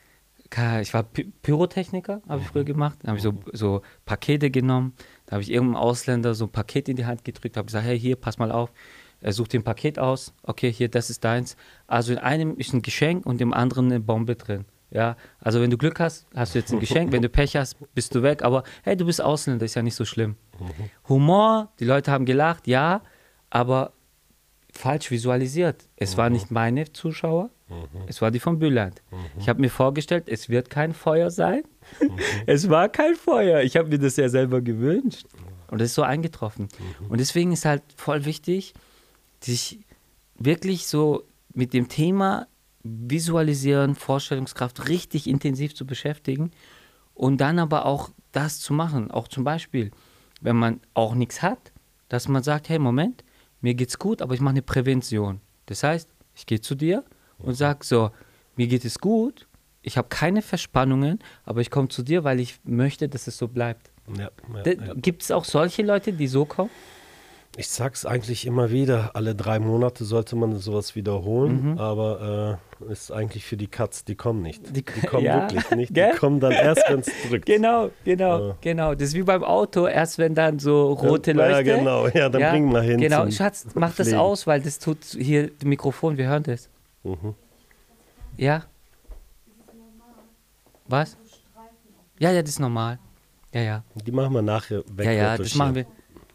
ich 0.81 0.95
war 0.95 1.03
Py 1.03 1.25
Pyrotechniker, 1.43 2.23
habe 2.29 2.41
ich 2.41 2.49
früher 2.49 2.65
gemacht. 2.65 2.99
Dann 3.03 3.09
habe 3.11 3.19
ich 3.19 3.23
so, 3.23 3.35
so 3.53 3.83
Pakete 4.07 4.51
genommen. 4.51 4.95
Da 5.29 5.33
habe 5.33 5.43
ich 5.43 5.51
irgendeinem 5.51 5.77
Ausländer 5.77 6.35
so 6.35 6.47
ein 6.47 6.51
Paket 6.51 6.89
in 6.89 6.97
die 6.97 7.05
Hand 7.05 7.23
gedrückt, 7.23 7.59
habe 7.59 7.67
gesagt, 7.67 7.85
hey, 7.85 8.01
hier, 8.01 8.17
pass 8.17 8.39
mal 8.39 8.51
auf. 8.51 8.73
Er 9.21 9.35
sucht 9.35 9.53
dir 9.53 9.61
ein 9.61 9.63
Paket 9.65 9.99
aus. 9.99 10.33
Okay, 10.43 10.73
hier, 10.73 10.89
das 10.89 11.11
ist 11.11 11.23
deins. 11.23 11.55
Also 11.87 12.15
in 12.15 12.19
einem 12.19 12.57
ist 12.57 12.73
ein 12.73 12.81
Geschenk 12.81 13.27
und 13.27 13.39
im 13.43 13.53
anderen 13.53 13.87
eine 13.87 14.01
Bombe 14.01 14.37
drin. 14.37 14.65
Ja, 14.91 15.17
also 15.39 15.61
wenn 15.61 15.69
du 15.69 15.77
Glück 15.77 16.01
hast, 16.01 16.27
hast 16.35 16.55
du 16.55 16.61
jetzt 16.61 16.73
ein 16.73 16.81
Geschenk. 16.81 17.13
Wenn 17.13 17.21
du 17.21 17.29
Pech 17.29 17.57
hast, 17.57 17.77
bist 17.95 18.15
du 18.15 18.23
weg. 18.23 18.43
Aber 18.43 18.63
hey, 18.85 18.97
du 18.97 19.05
bist 19.05 19.21
Ausländer, 19.21 19.67
ist 19.67 19.75
ja 19.75 19.83
nicht 19.83 19.97
so 19.97 20.07
schlimm. 20.07 20.37
Humor, 21.11 21.69
die 21.79 21.85
Leute 21.85 22.11
haben 22.11 22.25
gelacht, 22.25 22.67
ja, 22.67 23.03
aber 23.51 23.93
falsch 24.73 25.11
visualisiert. 25.11 25.89
Es 25.97 26.17
war 26.17 26.31
nicht 26.31 26.51
meine 26.51 26.93
Zuschauer, 26.93 27.51
es 28.07 28.23
war 28.23 28.31
die 28.31 28.41
von 28.41 28.59
Bülent. 28.59 29.03
Ich 29.39 29.49
habe 29.49 29.61
mir 29.61 29.71
vorgestellt, 29.71 30.29
es 30.29 30.49
wird 30.49 30.71
kein 30.71 30.95
Feuer 30.95 31.31
sein. 31.31 31.63
es 32.47 32.69
war 32.71 32.89
kein 32.89 33.15
Feuer. 33.15 33.63
Ich 33.63 33.77
habe 33.77 33.89
mir 33.89 33.99
das 33.99 34.17
ja 34.17 34.29
selber 34.29 34.63
gewünscht. 34.63 35.27
Und 35.71 35.81
das 35.81 35.89
ist 35.89 35.95
so 35.95 36.03
eingetroffen. 36.03 36.69
Und 37.09 37.21
deswegen 37.21 37.53
ist 37.53 37.67
halt 37.67 37.83
voll 37.97 38.25
wichtig, 38.25 38.73
sich 39.41 39.81
wirklich 40.39 40.87
so 40.87 41.25
mit 41.53 41.75
dem 41.75 41.89
Thema 41.89 42.47
Visualisieren, 42.85 43.95
Vorstellungskraft 43.95 44.89
richtig 44.89 45.27
intensiv 45.27 45.75
zu 45.75 45.85
beschäftigen 45.85 46.53
und 47.13 47.39
dann 47.39 47.59
aber 47.59 47.85
auch 47.85 48.11
das 48.33 48.61
zu 48.61 48.73
machen. 48.73 49.11
Auch 49.11 49.29
zum 49.29 49.45
Beispiel, 49.45 49.91
wenn 50.41 50.57
man 50.57 50.81
auch 50.95 51.15
nichts 51.15 51.43
hat, 51.43 51.73
dass 52.09 52.29
man 52.29 52.43
sagt, 52.43 52.71
hey, 52.71 52.79
Moment, 52.79 53.25
mir 53.61 53.75
geht's 53.75 53.99
gut, 53.99 54.23
aber 54.23 54.35
ich 54.35 54.41
mache 54.41 54.53
eine 54.53 54.63
Prävention. 54.63 55.41
Das 55.67 55.83
heißt, 55.83 56.09
ich 56.35 56.47
gehe 56.47 56.61
zu 56.61 56.75
dir 56.75 57.05
und 57.39 57.55
sage 57.55 57.85
so, 57.85 58.11
mir 58.57 58.67
geht 58.67 58.85
es 58.85 58.99
gut, 58.99 59.47
ich 59.83 59.97
habe 59.97 60.09
keine 60.09 60.43
Verspannungen, 60.43 61.19
aber 61.45 61.61
ich 61.61 61.71
komme 61.71 61.89
zu 61.89 62.03
dir, 62.03 62.25
weil 62.25 62.41
ich 62.41 62.61
möchte, 62.65 63.09
dass 63.09 63.27
es 63.27 63.39
so 63.39 63.49
bleibt. 63.49 63.91
Ja, 64.17 64.31
ja, 64.65 64.73
ja. 64.73 64.95
Gibt 64.95 65.23
es 65.23 65.31
auch 65.31 65.45
solche 65.45 65.83
Leute, 65.83 66.13
die 66.13 66.27
so 66.27 66.45
kommen? 66.45 66.71
Ich 67.57 67.69
sag's 67.69 68.07
eigentlich 68.07 68.47
immer 68.47 68.71
wieder, 68.71 69.17
alle 69.17 69.35
drei 69.35 69.59
Monate 69.59 70.05
sollte 70.05 70.37
man 70.37 70.57
sowas 70.59 70.95
wiederholen, 70.95 71.77
aber 71.79 72.59
äh, 72.81 72.93
ist 72.93 73.11
eigentlich 73.11 73.45
für 73.45 73.57
die 73.57 73.67
Cuts, 73.67 74.05
die 74.05 74.15
kommen 74.15 74.43
nicht. 74.43 74.69
Mhm. 74.69 74.73
Die- 74.75 74.85
Die, 74.85 75.07
kommen 75.07 75.25
ja, 75.25 75.43
wirklich 75.51 75.69
nicht. 75.71 75.93
gell? 75.95 76.13
Die 76.13 76.19
kommen 76.19 76.39
dann 76.39 76.53
erst, 76.53 76.85
wenn 76.89 77.01
es 77.01 77.11
drückt. 77.29 77.47
Genau, 77.47 77.91
genau, 78.05 78.49
Ja. 78.51 78.57
genau. 78.61 78.95
Das 78.95 79.09
ist 79.09 79.15
wie 79.15 79.23
beim 79.25 79.43
Auto, 79.43 79.89
erst 79.89 80.19
wenn 80.19 80.37
dann 80.37 80.61
so 80.61 80.93
rote 80.93 81.33
ja, 81.33 81.37
Leuchte. 81.49 81.65
genau. 81.79 82.07
Ja, 82.09 82.29
dann 82.29 82.43
bringen 82.53 82.73
wir 82.73 82.83
hin 82.83 83.01
Genau, 83.01 83.29
Schatz, 83.31 83.67
mach 83.75 83.93
das 83.97 84.07
Pflegen. 84.07 84.21
aus, 84.21 84.47
weil 84.47 84.61
das 84.63 84.79
tut 84.79 85.03
hier 85.05 85.49
das 85.49 85.65
Mikrofon, 85.65 86.17
wir 86.17 86.29
hören 86.29 86.45
das. 86.45 86.69
Mhm. 87.03 87.35
Ja? 88.37 88.63
Was? 90.87 91.17
Ja, 92.21 92.31
ja, 92.31 92.41
das 92.41 92.51
ist 92.51 92.61
normal. 92.61 92.99
Ja, 93.53 93.61
ja. 93.63 93.85
Die 93.95 94.13
machen 94.13 94.33
wir 94.35 94.43
nachher 94.43 94.83
weg. 94.93 95.07
Ja, 95.07 95.13
ja, 95.13 95.37
das 95.39 95.55
machen 95.55 95.75
wir. 95.75 95.87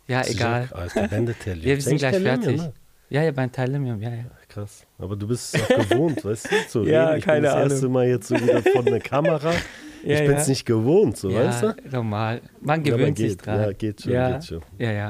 Ja, 0.08 0.22
egal. 0.28 0.68
Alter, 0.72 1.10
Wendeterli. 1.12 1.64
Wir 1.66 1.82
sind 1.82 1.98
gleich 1.98 2.18
fertig. 2.22 2.58
Ne? 2.58 2.74
Ja, 3.10 3.22
ja, 3.24 3.32
beim 3.32 3.52
Teilemium, 3.52 4.02
ja, 4.02 4.10
ja. 4.10 4.24
Krass. 4.50 4.86
Aber 4.98 5.16
du 5.16 5.28
bist 5.28 5.56
es 5.56 5.62
auch 5.62 5.90
gewohnt, 5.90 6.24
weißt 6.26 6.46
du, 6.52 6.68
zu 6.68 6.84
Ja, 6.86 7.06
reden. 7.08 7.20
Ich 7.20 7.26
keine 7.26 7.38
bin 7.38 7.44
das 7.46 7.54
Ahnung. 7.56 7.70
erste 7.72 7.90
Mal 7.90 8.08
jetzt 8.08 8.28
so 8.28 8.36
wieder 8.36 8.62
vor 8.64 8.84
der 8.84 9.00
Kamera. 9.00 9.54
Ich 10.06 10.20
bin 10.20 10.32
es 10.34 10.48
nicht 10.48 10.66
gewohnt, 10.66 11.18
so, 11.18 11.34
weißt 11.34 11.64
du? 11.64 11.76
normal. 11.92 12.42
Man 12.62 12.84
gewöhnt 12.84 13.18
sich 13.18 13.30
geht, 13.38 13.46
dran. 13.46 13.62
ja, 13.62 13.72
geht 13.72 14.02
schon, 14.02 14.12
geht 14.12 14.46
schon. 14.46 14.62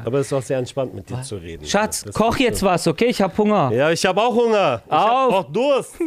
Aber 0.05 0.19
es 0.19 0.27
ist 0.27 0.33
auch 0.33 0.41
sehr 0.41 0.57
entspannt, 0.59 0.93
mit 0.93 1.09
dir 1.09 1.21
zu 1.21 1.35
reden. 1.37 1.65
Schatz, 1.65 2.03
Das 2.03 2.13
koch 2.15 2.37
jetzt 2.37 2.59
so. 2.59 2.65
was, 2.67 2.87
okay? 2.87 3.05
Ich 3.05 3.21
hab 3.21 3.37
Hunger. 3.37 3.71
Ja, 3.73 3.91
ich 3.91 4.05
habe 4.05 4.21
auch 4.21 4.33
Hunger. 4.35 4.81
Ich 4.85 4.91
habe 4.91 5.35
auch 5.35 5.51
Durst. 5.51 5.95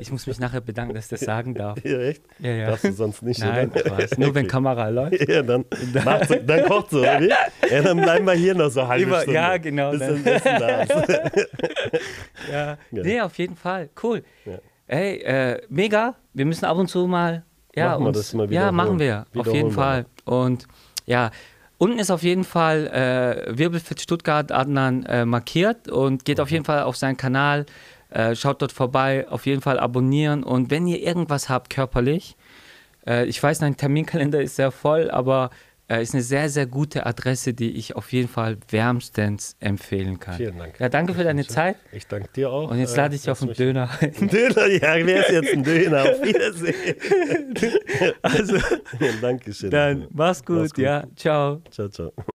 Ich 0.00 0.10
muss 0.12 0.26
mich 0.26 0.38
nachher 0.38 0.60
bedanken, 0.60 0.94
dass 0.94 1.04
ich 1.04 1.10
das 1.10 1.20
sagen 1.20 1.54
darf. 1.54 1.78
Ja, 1.84 1.98
echt? 2.00 2.22
Ja, 2.38 2.50
ja. 2.50 2.66
Darfst 2.68 2.84
du 2.84 2.92
sonst 2.92 3.22
nicht, 3.22 3.40
Nein. 3.40 3.70
Nur 4.16 4.34
wenn 4.34 4.44
Okay. 4.44 4.46
Kamera 4.46 4.88
läuft. 4.88 5.08
Ja, 5.28 5.42
dann, 5.42 5.64
macht's, 6.04 6.28
dann 6.46 6.64
kocht 6.66 6.90
so, 6.90 7.00
oder 7.00 7.20
wie? 7.20 7.28
Ja, 7.28 7.82
dann 7.82 8.00
bleiben 8.00 8.24
wir 8.26 8.32
hier 8.34 8.54
noch 8.54 8.70
so 8.70 8.86
halbe 8.86 9.04
Über- 9.04 9.20
Stunde. 9.20 9.34
ja, 9.34 9.56
genau, 9.58 9.90
Bis 9.90 10.00
dann-. 10.00 10.24
Ja. 10.44 10.84
Ja. 12.52 12.78
Nee, 12.90 13.20
auf 13.20 13.36
jeden 13.38 13.56
Fall. 13.56 13.88
Cool. 14.02 14.22
Ja. 14.44 14.58
Ey, 14.86 15.18
äh, 15.22 15.60
mega. 15.68 16.14
Wir 16.32 16.46
müssen 16.46 16.64
ab 16.64 16.76
und 16.78 16.88
zu 16.88 17.06
mal. 17.06 17.44
Ja, 17.78 17.90
Machen 17.90 18.02
wir 18.04 18.08
uns, 18.08 18.16
das 18.18 18.34
mal 18.34 18.44
ja, 18.44 18.50
wiederholen. 18.50 18.74
machen 18.76 18.98
wir. 18.98 19.26
Auf 19.36 19.52
jeden 19.52 19.70
Fall. 19.72 20.06
Und 20.24 20.66
ja, 21.06 21.30
unten 21.78 21.98
ist 21.98 22.10
auf 22.10 22.22
jeden 22.22 22.44
Fall 22.44 22.86
äh, 22.88 23.56
Wirbelfit 23.58 24.00
Stuttgart 24.00 24.50
Adnan 24.52 25.04
äh, 25.06 25.24
markiert 25.24 25.88
und 25.88 26.24
geht 26.24 26.38
Mhm. 26.38 26.42
auf 26.42 26.50
jeden 26.50 26.64
Fall 26.64 26.82
auf 26.82 26.96
seinen 26.96 27.16
Kanal. 27.16 27.66
Äh, 28.10 28.34
schaut 28.34 28.62
dort 28.62 28.72
vorbei, 28.72 29.26
auf 29.28 29.46
jeden 29.46 29.60
Fall 29.60 29.78
abonnieren. 29.78 30.42
Und 30.42 30.70
wenn 30.70 30.86
ihr 30.86 31.00
irgendwas 31.02 31.48
habt 31.48 31.68
körperlich, 31.70 32.36
äh, 33.06 33.26
ich 33.26 33.42
weiß, 33.42 33.60
mein 33.60 33.76
Terminkalender 33.76 34.40
ist 34.40 34.56
sehr 34.56 34.70
voll, 34.70 35.10
aber 35.10 35.50
äh, 35.88 36.02
ist 36.02 36.14
eine 36.14 36.22
sehr, 36.22 36.48
sehr 36.50 36.66
gute 36.66 37.06
Adresse, 37.06 37.54
die 37.54 37.70
ich 37.76 37.96
auf 37.96 38.12
jeden 38.12 38.28
Fall 38.28 38.58
wärmstens 38.70 39.56
empfehlen 39.60 40.18
kann. 40.20 40.36
Vielen 40.36 40.58
Dank. 40.58 40.78
Ja, 40.78 40.88
danke 40.88 41.14
für 41.14 41.24
deine 41.24 41.46
Zeit. 41.46 41.76
Ich 41.92 42.06
danke 42.06 42.28
dir 42.34 42.50
auch. 42.50 42.70
Und 42.70 42.78
jetzt 42.78 42.94
äh, 42.94 42.98
lade 42.98 43.14
ich 43.14 43.22
dich 43.22 43.30
auf 43.30 43.42
einen 43.42 43.54
Döner 43.54 43.88
ein. 44.00 44.12
Ein 44.20 44.28
Döner, 44.28 44.66
ja, 44.66 45.06
wer 45.06 45.26
ist 45.26 45.30
jetzt 45.32 45.52
ein 45.52 45.62
Döner? 45.64 46.02
Auf 46.02 46.22
Wiedersehen. 46.22 47.54
Also, 48.22 48.56
Ja, 48.56 49.12
Dankeschön. 49.20 49.70
dann 49.70 50.06
mach's 50.10 50.44
gut, 50.44 50.58
Mach's 50.58 50.74
gut. 50.74 50.84
ja. 50.84 51.04
Ciao. 51.16 51.62
Ciao, 51.70 51.88
ciao. 51.88 52.12